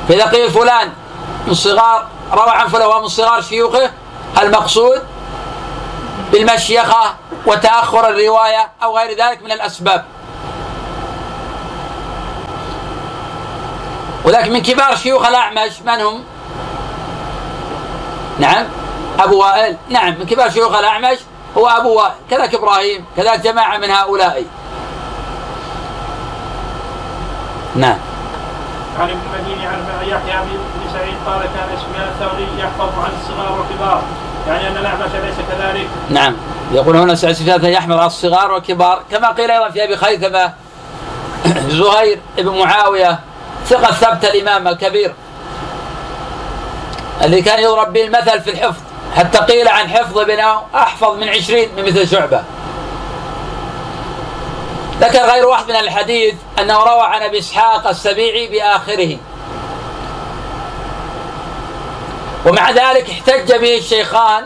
[0.09, 0.93] فإذا قيل فلان
[1.47, 3.91] من صغار روى عن فلان ومن صغار شيوخه
[4.43, 5.03] المقصود
[6.33, 7.15] بالمشيخة
[7.47, 10.05] وتأخر الرواية أو غير ذلك من الأسباب.
[14.25, 16.25] ولكن من كبار شيوخ الأعمش من هم؟
[18.39, 18.67] نعم.
[19.19, 19.77] أبو وائل.
[19.89, 21.19] نعم من كبار شيوخ الأعمش
[21.59, 22.13] هو أبو وائل.
[22.31, 24.45] كذلك إبراهيم كذلك جماعة من هؤلاء.
[27.77, 27.99] نعم.
[28.99, 34.03] عن ابن المديني عن يحيى بن سعيد قال كان سفيان الثوري يحفظ عن الصغار والكبار.
[34.49, 35.89] يعني أن الأعمش ليس كذلك.
[36.11, 36.37] نعم.
[36.73, 39.03] يقول هنا سفيان يحمل على الصغار والكبار.
[39.11, 40.53] كما قيل أيضا في أبي خيثمة
[41.69, 43.19] زهير بن معاوية
[43.69, 45.15] ثقة ثبت الإمام الكبير
[47.25, 48.81] اللي كان يضرب به المثل في الحفظ.
[49.17, 52.43] حتى قيل عن حفظ ابنه أحفظ من عشرين من مثل شعبة.
[55.01, 59.17] ذكر غير واحد من الحديث أنه روى عن أبي إسحاق السبيعي بآخره.
[62.47, 64.45] ومع ذلك احتج به الشيخان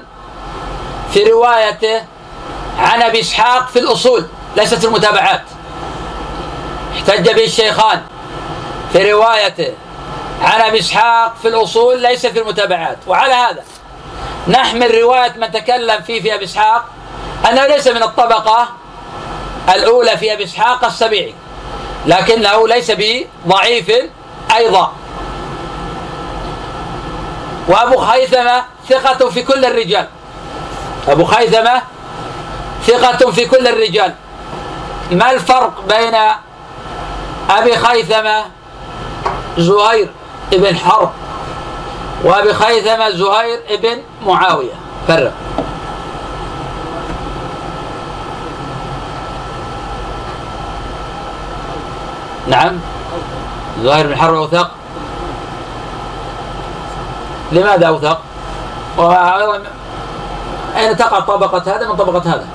[1.12, 2.02] في روايته
[2.78, 5.42] عن أبي إسحاق في الأصول ليست المتابعات.
[6.96, 8.02] احتج به الشيخان.
[8.92, 9.72] في روايته
[10.42, 13.64] عن أبي إسحاق في الأصول ليس في المتابعات وعلى هذا
[14.48, 16.84] نحمل رواية من تكلم فيه في أبي إسحاق
[17.50, 18.68] أنه ليس من الطبقة
[19.74, 21.34] الأولى في أبي إسحاق السبيعي
[22.06, 23.92] لكنه ليس بضعيف
[24.56, 24.92] أيضا.
[27.68, 30.06] وأبو خيثمة ثقة في كل الرجال.
[31.08, 31.82] أبو خيثمة
[32.86, 34.14] ثقة في كل الرجال.
[35.10, 36.14] ما الفرق بين
[37.50, 38.44] أبي خيثمة
[39.58, 40.08] زهير
[40.52, 41.10] ابن حرب
[42.24, 44.72] وأبي خيثمة زهير ابن معاوية.
[45.08, 45.32] فرق.
[52.48, 52.78] نعم.
[53.82, 54.70] زهير بن حرب أوثق.
[57.52, 58.18] لماذا أوثق؟
[58.98, 59.62] وأيضا
[60.76, 62.46] أين تقع طبقة هذا؟ من طبقة هذا؟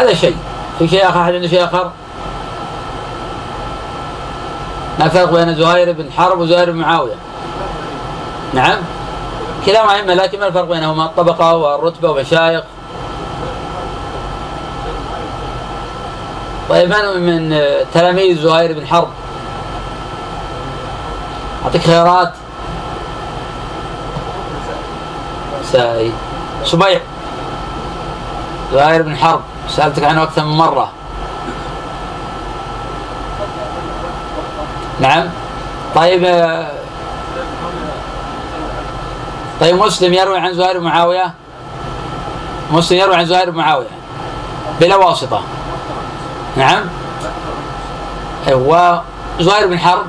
[0.00, 0.36] هذا شيء.
[0.78, 1.90] في شيء آخر أحد عنده شيء آخر؟
[4.98, 7.14] ما الفرق بين زهير بن حرب وزهير بن معاوية؟
[8.54, 8.78] نعم.
[9.66, 12.62] كلاهما أئمة لكن ما الفرق بينهما؟ الطبقة والرتبة ومشايخ
[16.68, 19.08] طيب من من تلاميذ زهير بن حرب؟
[21.64, 22.32] أعطيك خيارات.
[25.72, 26.12] ساي
[26.64, 27.00] سبيع
[28.72, 29.40] زهير بن حرب.
[29.68, 30.90] سألتك عنه أكثر من مرة.
[35.00, 35.28] نعم.
[35.94, 36.22] طيب
[39.60, 41.34] طيب مسلم يروي عن زهير بن معاوية؟
[42.72, 43.86] مسلم يروي عن زهير بن معاوية.
[44.80, 45.42] بلا واسطة.
[46.56, 46.84] نعم.
[48.52, 48.96] و
[49.40, 50.06] زهير بن حرب.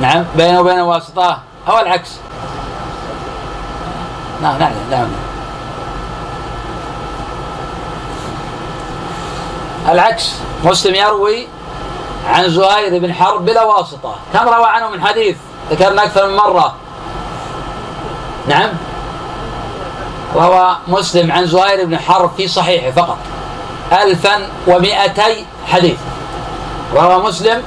[0.00, 0.24] نعم.
[0.36, 1.38] بينه وبين واسطة.
[1.68, 2.10] أو العكس.
[4.42, 5.08] نعم نعم نعم.
[9.88, 10.32] العكس
[10.64, 11.46] مسلم يروي
[12.28, 14.14] عن زهير بن حرب بلا واسطة.
[14.32, 15.36] كم روى عنه من حديث؟
[15.70, 16.74] ذكرنا أكثر من مرة.
[18.48, 18.68] نعم؟
[20.34, 23.18] روى مسلم عن زهير بن حرب في صحيحه فقط.
[23.92, 25.98] ألفا ومئتي حديث.
[26.94, 27.62] روى مسلم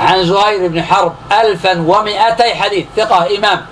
[0.00, 1.12] عن زهير بن حرب
[1.42, 2.86] ألفا ومئتي حديث.
[2.96, 3.66] ثقة إمام.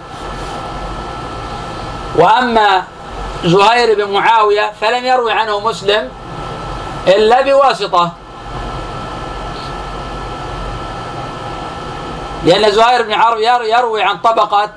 [2.16, 2.82] وأما
[3.44, 6.08] زهير بن معاوية فلم يروي عنه مسلم
[7.06, 8.12] إلا بواسطة.
[12.44, 14.70] لأن زهير بن حرب يروي عن طبقة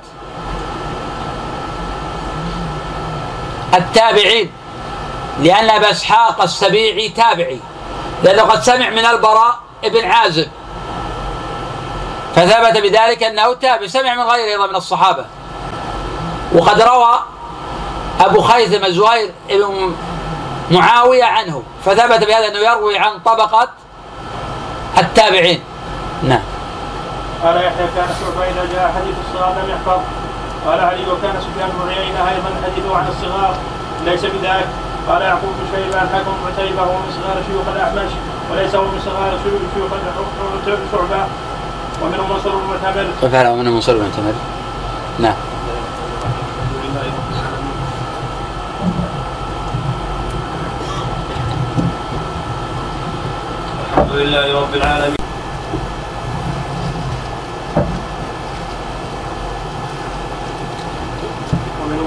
[3.74, 4.52] التابعين
[5.40, 7.60] لأن أبا إسحاق السبيعي تابعي
[8.22, 10.48] لأنه قد سمع من البراء بن عازب.
[12.36, 15.24] فثبت بذلك أنه تابع سمع من غيره أيضا من الصحابة.
[16.52, 17.20] وقد روى
[18.20, 19.94] أبو خيثم زهير بن
[20.70, 23.68] معاوية عنه فثبت بهذا أنه يروي عن طبقة
[24.98, 25.60] التابعين.
[26.22, 26.42] نعم.
[27.44, 30.00] قال يحيى كان شعبة إذا جاء حديث الصغار لم يحفظ.
[30.66, 33.54] قال علي وكان سفيان بن عيينة أيضا حديثه عن الصغار
[34.04, 34.68] ليس بذلك.
[35.08, 38.12] قال يعقوب بن شيبان حكم عتيبة هو من صغار شيوخ الأحمش
[38.50, 41.26] وليس هو من صغار شيوخ شعبة.
[42.02, 44.34] ومنهم منصور بن معتمر ومنهم منصور بن معتمر
[45.18, 45.34] نعم.
[54.00, 55.24] الحمد لله رب العالمين.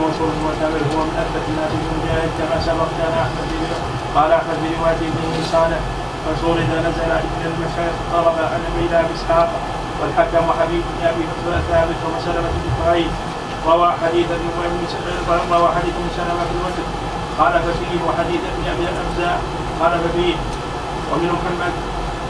[0.04, 3.72] منصور بن معتمر هو من أثبت الناس بن مجاهد كما سبق كان أحمد بن
[4.16, 5.82] قال أحمد في روايه ابن صالح
[6.26, 9.50] منصور إذا نزل إلى المشايخ طلب عن إلى إسحاق
[10.02, 11.24] والحكم وحبيب بن أبي
[11.72, 13.12] ثابت ومسلمه بن فهيد
[13.68, 14.48] روى حديث ابن
[15.56, 16.86] روى حديث ابن سلمة في الوجه
[17.39, 19.41] قال ففيه وحديث ابن أبي الابزاء
[19.82, 20.36] قال ففيه.
[21.14, 21.74] ومن محمد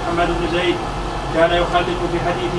[0.03, 0.75] محمد بن زيد
[1.35, 2.53] كان يخالف في حديث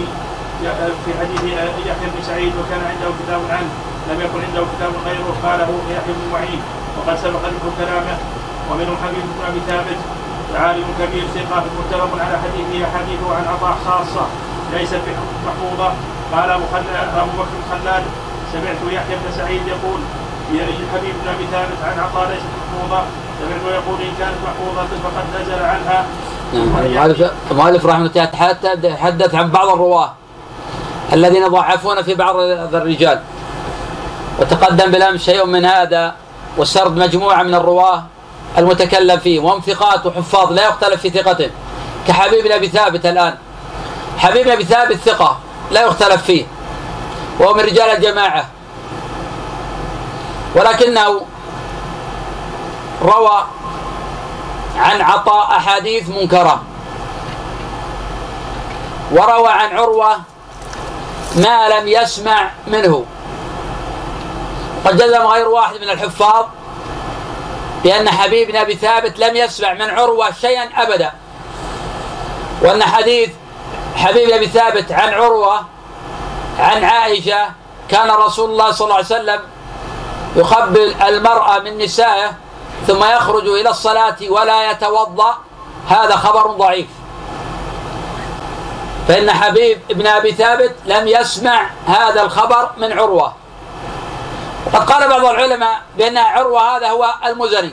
[1.04, 1.42] في حديث
[1.88, 3.70] يحيى بن سعيد وكان عنده كتاب عنه
[4.10, 6.60] لم يكن عنده كتاب غيره قاله يحيى بن معين
[6.96, 8.16] وقد سبق ذكر كلامه.
[8.70, 10.00] ومنهم حبيب بن أبي ثابت
[10.54, 14.26] عالم كبير ثقة متفق على حديثه حديثه عن عطاء خاصة
[14.72, 15.00] ليست
[15.46, 15.92] محفوظه
[16.32, 16.64] قال أبو
[17.16, 18.04] أبو بكر خلاد
[18.52, 20.00] سمعت يحيى بن سعيد يقول
[20.92, 23.02] حبيب بن أبي ثابت عن عطاء ليست محفوظة.
[23.50, 26.06] يقول إن كانت محفوظه فقد نزل عنها.
[26.52, 28.24] المؤلف المؤلف رحمه الله
[28.94, 30.12] تحدث عن بعض الرواة
[31.12, 32.36] الذين ضعفون في بعض
[32.74, 33.20] الرجال.
[34.40, 36.14] وتقدم بالامس شيء من هذا
[36.58, 38.02] وسرد مجموعة من الرواة
[38.58, 39.40] المتكلم فيه.
[39.40, 41.50] وهم ثقات وحفاظ لا يختلف في ثقته
[42.08, 43.34] كحبيب بن أبي ثابت الآن.
[44.18, 45.38] حبيب بن أبي ثابت ثقة
[45.70, 46.44] لا يختلف فيه.
[47.40, 48.44] وهو من رجال الجماعة.
[50.56, 51.20] ولكنه
[53.02, 53.44] روى
[54.76, 56.62] عن عطاء أحاديث منكرة.
[59.12, 60.16] وروى عن عروة
[61.36, 63.04] ما لم يسمع منه.
[64.84, 66.46] قد جزم غير واحد من الحفاظ
[67.84, 71.12] بأن حبيب بن أبي ثابت لم يسمع من عروة شيئا أبدا.
[72.62, 73.30] وأن حديث
[73.96, 75.60] حبيب بن أبي ثابت عن عروة
[76.58, 77.50] عن عائشة
[77.88, 79.40] كان رسول الله صلى الله عليه وسلم
[80.36, 82.32] يقبل المرأة من نسائه
[82.86, 85.34] ثم يخرج إلى الصلاة ولا يتوضأ
[85.88, 86.86] هذا خبر ضعيف.
[89.08, 93.32] فإن حبيب بن أبي ثابت لم يسمع هذا الخبر من عروة.
[94.66, 97.72] وقد قال بعض العلماء بأن عروة هذا هو المزني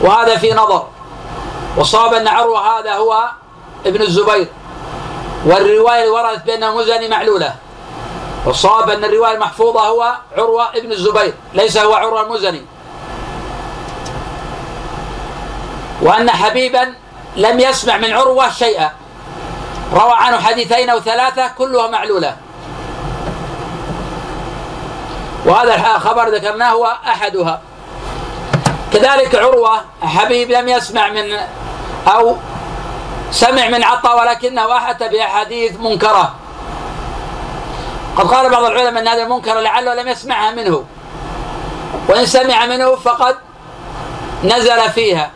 [0.00, 0.86] وهذا في نظر.
[1.76, 3.30] وصاب أن عروة هذا هو
[3.86, 4.48] ابن الزبير.
[5.46, 7.54] والرواية وردت بأنه مزني معلولة.
[8.46, 12.66] والصواب أن الرواية المحفوظة هو عروة ابن الزبير ليس هو عروة المزني.
[16.06, 16.94] وأن حبيبا
[17.36, 18.90] لم يسمع من عروة شيئا.
[19.92, 22.36] روى عنه حديثين أو ثلاثة كلها معلولة.
[25.46, 27.60] وهذا الخبر ذكرناه هو أحدها.
[28.92, 31.38] كذلك عروة حبيب لم يسمع من
[32.08, 32.36] أو
[33.30, 36.34] سمع من عطاء ولكنه أحت بأحاديث منكرة.
[38.16, 40.84] قد قال بعض العلماء أن هذه المنكرة لعله لم يسمعها منه.
[42.08, 43.36] وإن سمع منه فقد
[44.44, 45.35] نزل فيها.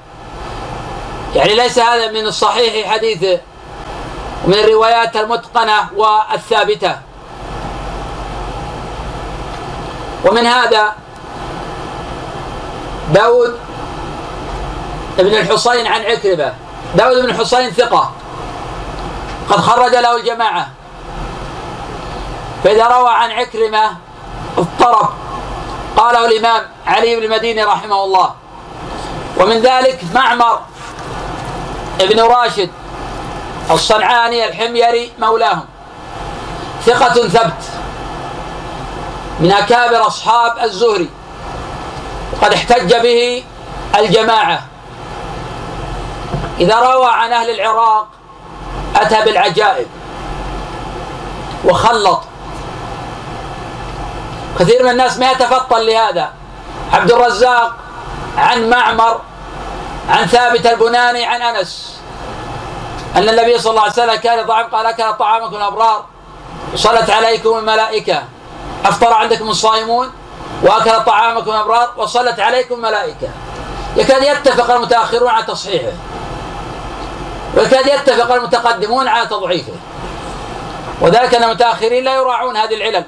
[1.35, 3.41] يعني ليس هذا من الصحيح حديثه
[4.45, 6.97] ومن الروايات المتقنة والثابتة.
[10.24, 10.93] ومن هذا
[13.12, 13.59] داود
[15.18, 16.55] بن الحصين عن عكرمة.
[16.95, 18.12] داود بن حسين ثقة.
[19.51, 20.68] قد خرج له الجماعة.
[22.64, 23.97] فإذا روى عن عكرمة
[24.59, 25.09] اضطرب.
[25.97, 28.35] قاله الإمام علي بن المديني رحمه الله.
[29.41, 30.61] ومن ذلك معمر
[32.01, 32.70] ابن راشد
[33.70, 35.64] الصنعاني الحميري مولاهم.
[36.86, 37.62] ثقة ثبت.
[39.40, 41.11] من أكابر أصحاب الزهري.
[42.32, 43.44] وقد احتج به
[43.98, 44.62] الجماعة.
[46.61, 48.07] إذا روى عن أهل العراق
[48.96, 49.86] أتى بالعجائب.
[51.64, 52.20] وخلط.
[54.59, 56.30] كثير من الناس ما يتفطن لهذا.
[56.92, 57.76] عبد الرزاق
[58.38, 59.20] عن معمر
[60.11, 61.96] عن ثابت البناني عن أنس.
[63.16, 66.04] أن النبي صلى الله عليه وسلم كان طعام قال أكل طعامكم الأبرار.
[66.74, 68.22] وصلت عليكم الملائكة.
[68.84, 70.11] أفطر عندكم الصائمون؟
[70.62, 73.28] وأكل طعامكم الأبرار؟ وصلت عليكم الملائكة.
[73.96, 75.92] يكاد يتفق المتأخرون على تصحيحه.
[77.56, 79.72] ويكاد يتفق المتقدمون على تضعيفه.
[81.00, 83.04] وذلك أن المتأخرين لا يراعون هذه العلل.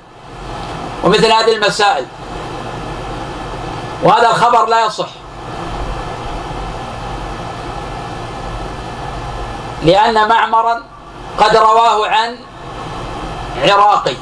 [1.04, 2.06] ومثل هذه المسائل.
[4.02, 5.08] وهذا الخبر لا يصح.
[9.84, 10.82] لأن معمرا
[11.38, 12.36] قد رواه عن
[13.62, 14.16] عراقي.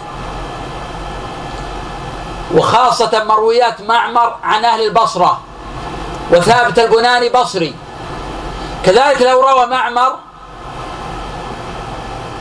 [2.54, 5.40] وخاصة مرويات معمر عن أهل البصرة
[6.30, 7.74] وثابت البناني بصري.
[8.84, 10.16] كذلك لو روى معمر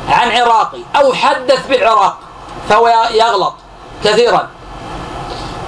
[0.10, 2.18] عن عراقي أو حدث بالعراق
[2.70, 3.54] فهو يغلط
[4.04, 4.48] كثيرا.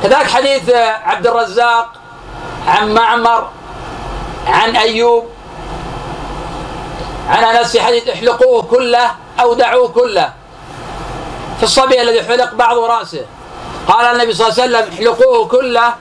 [0.03, 0.69] كذلك حديث
[1.05, 1.87] عبد الرزاق
[2.67, 3.47] عن معمر
[4.47, 5.29] عن أيوب
[7.31, 10.33] عن أنس في حديث احلقوه كله أو دعوه كله.
[11.57, 13.25] في الصبي الذي حلق بعض رأسه.
[13.87, 15.93] قال النبي صلى الله عليه وسلم احلقوه كله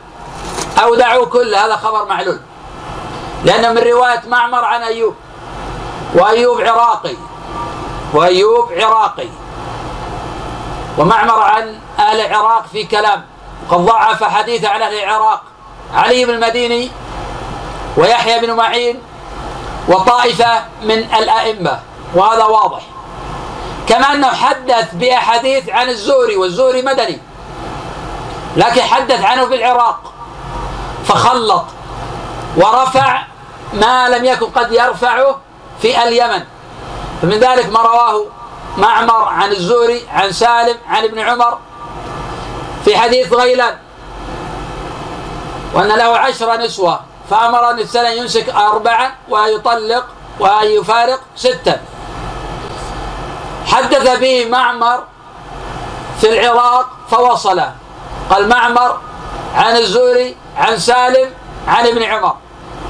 [0.83, 1.67] أو دعوه كله.
[1.67, 2.41] هذا خبر معلول.
[3.45, 5.15] لأنه من رواية معمر عن أيوب.
[6.15, 7.17] وأيوب عراقي.
[8.15, 9.29] وأيوب عراقي.
[10.99, 13.25] ومعمر عن أهل العراق في كلام.
[13.71, 15.43] قد ضعف حديث عن أهل العراق.
[15.95, 16.91] علي بن المديني
[17.97, 19.03] ويحيى بن معين
[19.89, 21.81] وطائفة من الأئمة
[22.15, 22.83] وهذا واضح.
[23.87, 27.19] كما أنه حدث بأحاديث عن الزهري والزهري مدني
[28.57, 30.13] لكن حدث عنه في العراق.
[31.05, 31.65] فخلط
[32.57, 33.23] ورفع
[33.73, 35.37] ما لم يكن قد يرفعه
[35.83, 36.45] في اليمن.
[37.23, 38.25] فمن ذلك ما رواه
[38.79, 41.59] معمر عن الزهري عن سالم عن ابن عمر
[42.85, 43.77] في حديث غيلان
[45.75, 47.10] وأن له عشر نسوة.
[47.31, 50.07] فأمر أن السنة يمسك أربعا ويطلق
[50.41, 51.81] ويفارق ستا
[53.67, 55.05] حدث به معمر
[56.21, 57.63] في العراق فوصل
[58.31, 58.99] قال معمر
[59.55, 61.31] عن الزهري عن سالم
[61.69, 62.37] عن ابن عمر.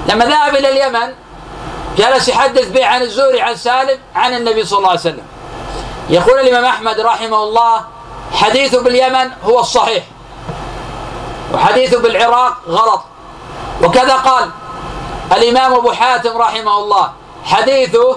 [0.09, 1.14] لما ذهب إلى اليمن
[1.97, 5.26] جلس يحدث به عن الزهري عن سالم عن النبي صلى الله عليه وسلم.
[6.11, 7.84] يقول الإمام أحمد رحمه الله
[8.32, 10.05] حديثه باليمن هو الصحيح
[11.55, 13.03] وحديثه بالعراق غلط.
[13.82, 14.50] وكذا قال
[15.32, 17.12] الإمام أبو حاتم رحمه الله
[17.44, 18.16] حديثه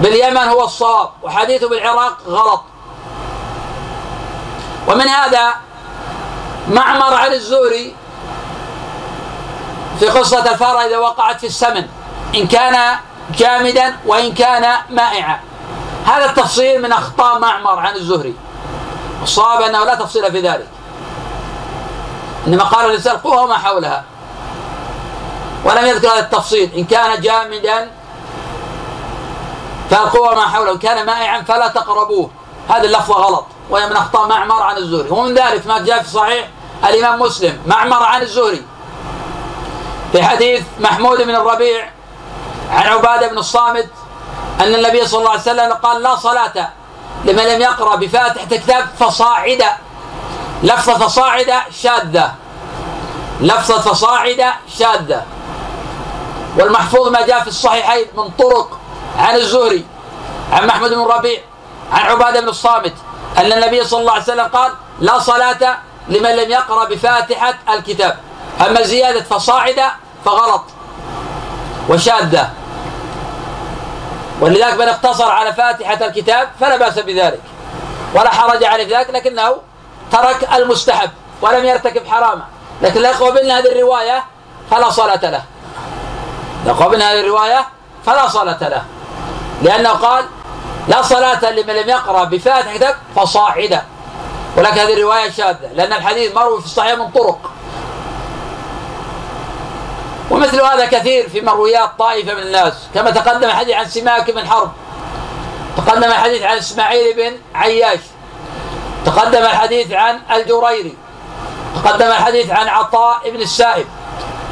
[0.00, 2.62] باليمن هو الصواب وحديثه بالعراق غلط.
[4.88, 5.54] ومن هذا
[6.68, 7.94] معمر عن الزهري
[9.98, 11.86] في قصة الفارة إذا وقعت في السمن
[12.34, 12.96] إن كان
[13.38, 15.40] جامدا وإن كان مائعا.
[16.06, 18.34] هذا التفصيل من أخطاء معمر عن الزهري
[19.22, 20.68] الصواب أنه لا تفصيل في ذلك.
[22.46, 24.04] إنما قال الإنسان قوها ما حولها.
[25.64, 26.72] ولم يذكر هذا التفصيل.
[26.76, 27.90] إن كان جامدا
[29.90, 30.72] فالقوة ما حوله.
[30.72, 32.30] إن كان مائعا فلا تقربوه.
[32.68, 33.46] هذه اللفظة غلط.
[33.70, 35.10] وهي من أخطاء معمر عن الزهري.
[35.10, 36.48] ومن ذلك ما جاء في صحيح
[36.84, 37.58] الإمام مسلم.
[37.66, 38.62] معمر عن الزهري.
[40.12, 41.90] في حديث محمود بن الربيع
[42.70, 43.88] عن عبادة بن الصامت
[44.60, 46.68] أن النبي صلى الله عليه وسلم قال لا صلاة
[47.24, 49.76] لمن لم يقرأ بفاتحة كتاب فصاعدة
[50.62, 52.34] لفظة فصاعدة شاذة.
[53.40, 55.22] لفظة فصاعدة شاذة.
[56.56, 58.78] والمحفوظ ما جاء في الصحيحين من طرق
[59.18, 59.86] عن الزهري
[60.52, 61.40] عن محمد بن ربيع
[61.92, 62.92] عن عبادة بن الصامت
[63.38, 65.78] أن النبي صلى الله عليه وسلم قال لا صلاة
[66.08, 68.18] لمن لم يقرأ بفاتحة الكتاب
[68.66, 69.92] أما زيادة فصاعدة
[70.24, 70.62] فغلط
[71.88, 72.50] وشاذة.
[74.40, 77.40] ولذلك من اقتصر على فاتحة الكتاب فلا بأس بذلك
[78.14, 79.56] ولا حرج عليه ذلك لكنه
[80.12, 81.10] ترك المستحب
[81.42, 82.44] ولم يرتكب حراما
[82.82, 84.24] لكن لا قبلنا هذه الرواية
[84.70, 85.42] فلا صلاة له.
[86.72, 87.66] قبلنا هذه الرواية
[88.06, 88.82] فلا صلاة له.
[89.62, 90.24] لأنه قال
[90.88, 93.82] لا صلاة لمن لم يقرأ بفاتحة كتاب فصاعدا
[94.56, 97.50] ولكن هذه الرواية شاذة لأن الحديث مروي في الصحيح من طرق.
[100.30, 102.74] ومثل هذا كثير في مرويات طائفة من الناس.
[102.94, 104.72] كما تقدم الحديث عن سماك بن حرب.
[105.76, 108.00] تقدم الحديث عن إسماعيل بن عياش.
[109.06, 110.96] تقدم الحديث عن الجريري.
[111.84, 113.86] تقدم الحديث عن عطاء بن السائب.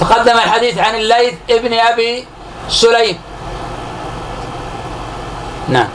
[0.00, 2.26] تقدم الحديث عن الليث ابن أبي
[2.68, 3.18] سليم.
[5.68, 5.88] نعم.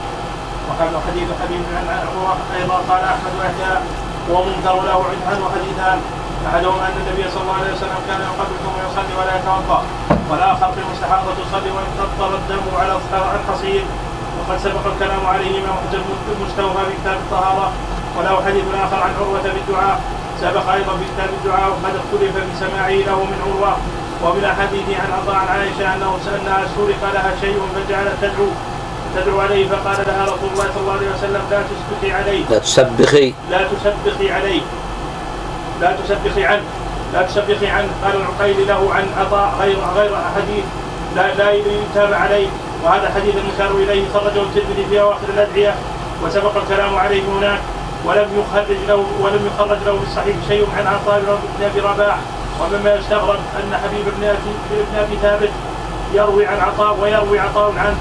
[0.69, 1.87] وقال حديث حبيب عن
[2.61, 3.75] أيضا قال أحمد ويحيى
[4.31, 4.99] ومنكر له
[5.29, 5.99] عنه حديثان
[6.47, 9.83] أحدهما أن النبي صلى الله عليه وسلم كان يقبل ثم يصلي ولا يتوضأ.
[10.29, 12.93] والآخر في المستحاضه تصلي وإن قطر الدم على
[13.39, 13.83] الحصير
[14.39, 15.71] وقد سبق الكلام عليه ما
[16.39, 17.71] المستوفى في كتاب الطهارة.
[18.17, 20.01] وله حديث آخر عن عروة بالدعاء
[20.41, 23.77] سبق أيضا في كتاب الدعاء وقد اختلف في سماعه له من عروة
[24.23, 28.47] ومن أحاديث عن عطاء عن عائشة أنه سالها سرق لها شيء فجعلت تدعو
[29.15, 32.43] تدعو عليه فقال لها رسول الله صلى الله عليه وسلم لا تسبخي عليه.
[32.49, 34.61] لا تسبخي لا تسبخي عليه.
[35.81, 36.63] لا تسبخي عنه.
[37.13, 37.89] لا تسبخي عنه.
[38.03, 40.63] قال العقيل له عن عطاء غير غير حديث
[41.15, 42.47] لا لا يتابع عليه.
[42.83, 45.75] وهذا حديث المشار إليه خرجه الترمذي في أواخر الأدعية
[46.23, 47.59] وسبق الكلام عليه هناك.
[48.05, 51.19] ولم يخرج له ولم يخرج له في الصحيح شيء عن عطاء
[51.59, 52.17] بن ابي رباح.
[52.61, 54.51] ومما يستغرب أن حبيب بن ابي
[54.97, 55.49] أبي ثابت
[56.13, 57.97] يروي عن عطاء ويروي عطاء عنه.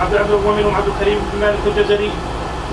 [0.00, 2.10] عبد عبد ومنهم عبد الكريم بن مالك الجزري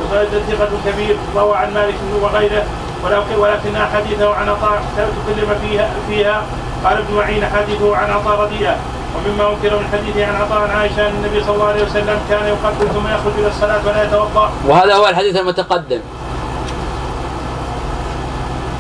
[0.02, 2.64] وخالد ثقة كبير روى عن مالك وغيره.
[3.04, 6.44] ولكن ولكن أحاديثه عن عطاء تكلم فيها فيها.
[6.86, 8.76] قال ابن معين أحاديثه عن عطاء رديئه
[9.16, 12.48] ومما انكر من حديثه عن عطاء عن عائشة أن النبي صلى الله عليه وسلم كان
[12.48, 14.52] يقبل ثم يخرج إلى الصلاة ولا يتوضأ.
[14.68, 16.00] وهذا هو الحديث المتقدم.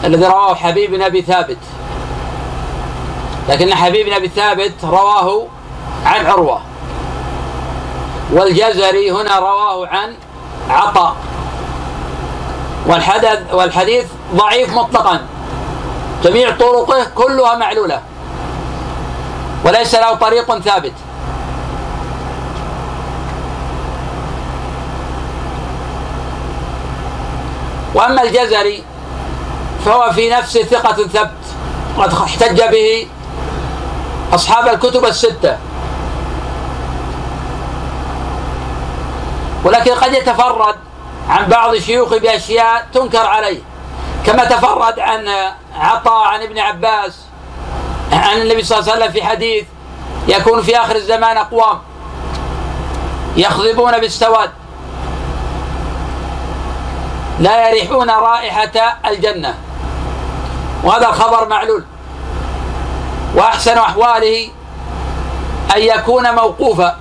[0.03, 1.57] الذي رواه حبيب بن أبي ثابت.
[3.49, 5.45] لكن حبيب بن أبي ثابت رواه
[6.05, 6.61] عن عروة.
[8.33, 10.13] والجزري هنا رواه عن
[10.69, 11.15] عطاء.
[12.87, 14.05] والحدث والحديث
[14.35, 15.19] ضعيف مطلقا.
[16.23, 18.01] جميع طرقه كلها معلولة.
[19.67, 20.93] وليس له طريق ثابت.
[27.95, 28.83] وأما الجزري
[29.85, 31.31] فهو في نفسه ثقة ثبت
[31.97, 33.07] قد احتج به
[34.33, 35.57] أصحاب الكتب الستة.
[39.63, 40.75] ولكن قد يتفرد
[41.29, 43.59] عن بعض شيوخه بأشياء تنكر عليه
[44.25, 45.27] كما تفرد عن
[45.79, 47.26] عطاء عن ابن عباس
[48.11, 49.65] عن النبي صلى الله عليه وسلم في حديث
[50.27, 51.79] يكون في آخر الزمان أقوام
[53.37, 54.49] يخضبون بالسواد.
[57.39, 59.55] لا يريحون رائحة الجنة.
[60.83, 61.83] وهذا الخبر معلول.
[63.35, 64.49] وأحسن أحواله
[65.75, 66.97] أن يكون موقوفا.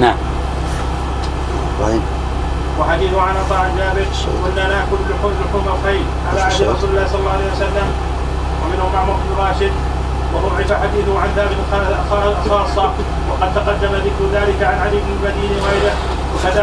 [0.00, 0.16] نعم.
[2.80, 4.06] وحديث عن عطاء جابر
[4.44, 7.88] كنا ناكل لحوم لحوم الخيل على عهد رسول الله صلى الله عليه وسلم.
[8.64, 9.72] ومنهم معمر بن راشد.
[10.34, 11.56] وضعف حديثه عن ثابت
[12.50, 12.90] خاصة.
[13.30, 15.94] وقد تقدم ذكر ذلك عن علي بن المديني وغيره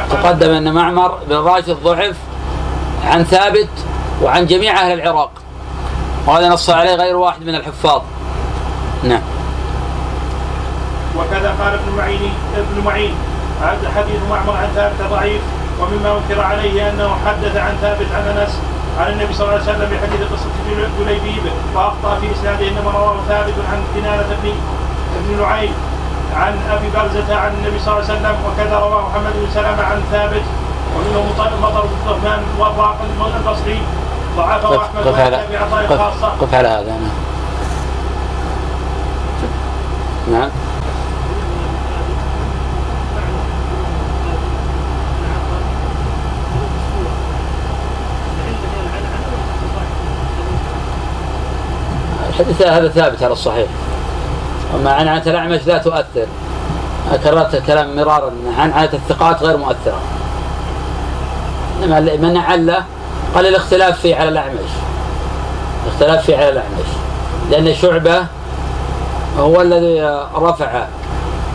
[0.09, 2.16] تقدم أن معمر بن راشد ضعف
[3.05, 3.70] عن ثابت
[4.22, 5.32] وعن جميع أهل العراق.
[6.28, 8.01] وهذا نص عليه غير واحد من الحفاظ.
[9.03, 9.22] نعم.
[11.18, 13.16] وكذا قال ابن معين ابن معين.
[13.61, 15.41] هذا حديث معمر عن ثابت ضعيف.
[15.80, 18.59] ومما أنكر عليه أنه حدث عن ثابت عن أنس
[18.99, 20.49] عن النبي صلى الله عليه وسلم بحديث قصة
[20.99, 21.43] جليبيب
[21.76, 24.53] وأخطأ في إسناده إنما رواه ثابت عن كنانة بن
[25.19, 25.74] ابن نعيم
[26.36, 30.01] عن أبي برزه عن النبي صلى الله عليه وسلم وكذا رواه محمد بن سلمة عن
[30.11, 30.43] ثابت
[30.95, 32.97] ومنه مطر بن الرحمن والراق
[33.36, 33.82] البصري
[34.38, 35.38] ضعفه أحمد قف على
[36.41, 37.09] قف على هذا نعم.
[40.32, 40.49] نعم.
[52.65, 53.67] هذا ثابت على الصحيح.
[54.75, 56.27] أما عن عنة الأعمش لا تؤثر.
[57.23, 59.99] كررت الكلام مرارا عن عنة الثقات غير مؤثرة.
[61.84, 62.84] إنما من عله
[63.36, 64.69] قال الاختلاف فيه على الأعمش.
[65.86, 66.88] الاختلاف فيه على الأعمش.
[67.51, 68.25] لأن شعبة
[69.39, 70.86] هو الذي رفع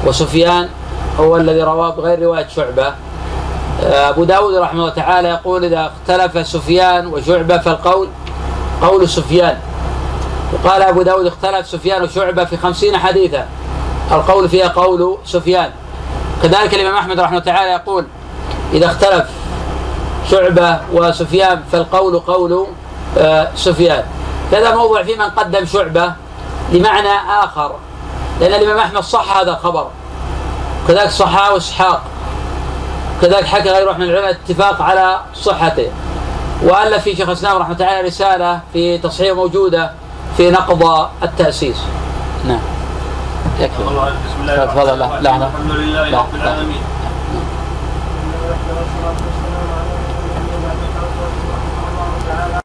[0.07, 0.69] وسفيان
[1.21, 2.93] هو الذي رواه بغير رواية شعبة.
[3.83, 8.09] أبو داود رحمه الله تعالى يقول إذا اختلف سفيان وشعبة فالقول
[8.83, 9.59] قول سفيان.
[10.53, 13.47] وقال أبو داود اختلف سفيان وشعبة في خمسين حديثا.
[14.13, 15.71] القول فيها قول سفيان.
[16.43, 18.07] كذلك الإمام أحمد رحمه تعالى يقول
[18.73, 19.25] إذا اختلف
[20.31, 22.67] شعبة وسفيان فالقول قول
[23.19, 24.05] آه، سفيان.
[24.53, 26.13] هذا موضوع في من قدم شعبة
[26.73, 27.13] لمعنى
[27.45, 27.75] آخر.
[28.41, 29.87] لأن الإمام أحمد صح هذا الخبر.
[30.89, 32.03] كذلك صحاه إسحاق.
[33.23, 35.91] كذلك حكى غيره من العلماء اتفاق على صحته.
[36.63, 39.93] وألف في شيخ الإسلام رحمه الله رسالة في تصحيح موجودة
[40.39, 41.77] في نقض التأسيس.
[42.47, 42.61] نعم.
[43.61, 43.83] يكفي.
[43.83, 44.55] بسم الله
[44.95, 46.83] لا لا الحمد لله رب العالمين.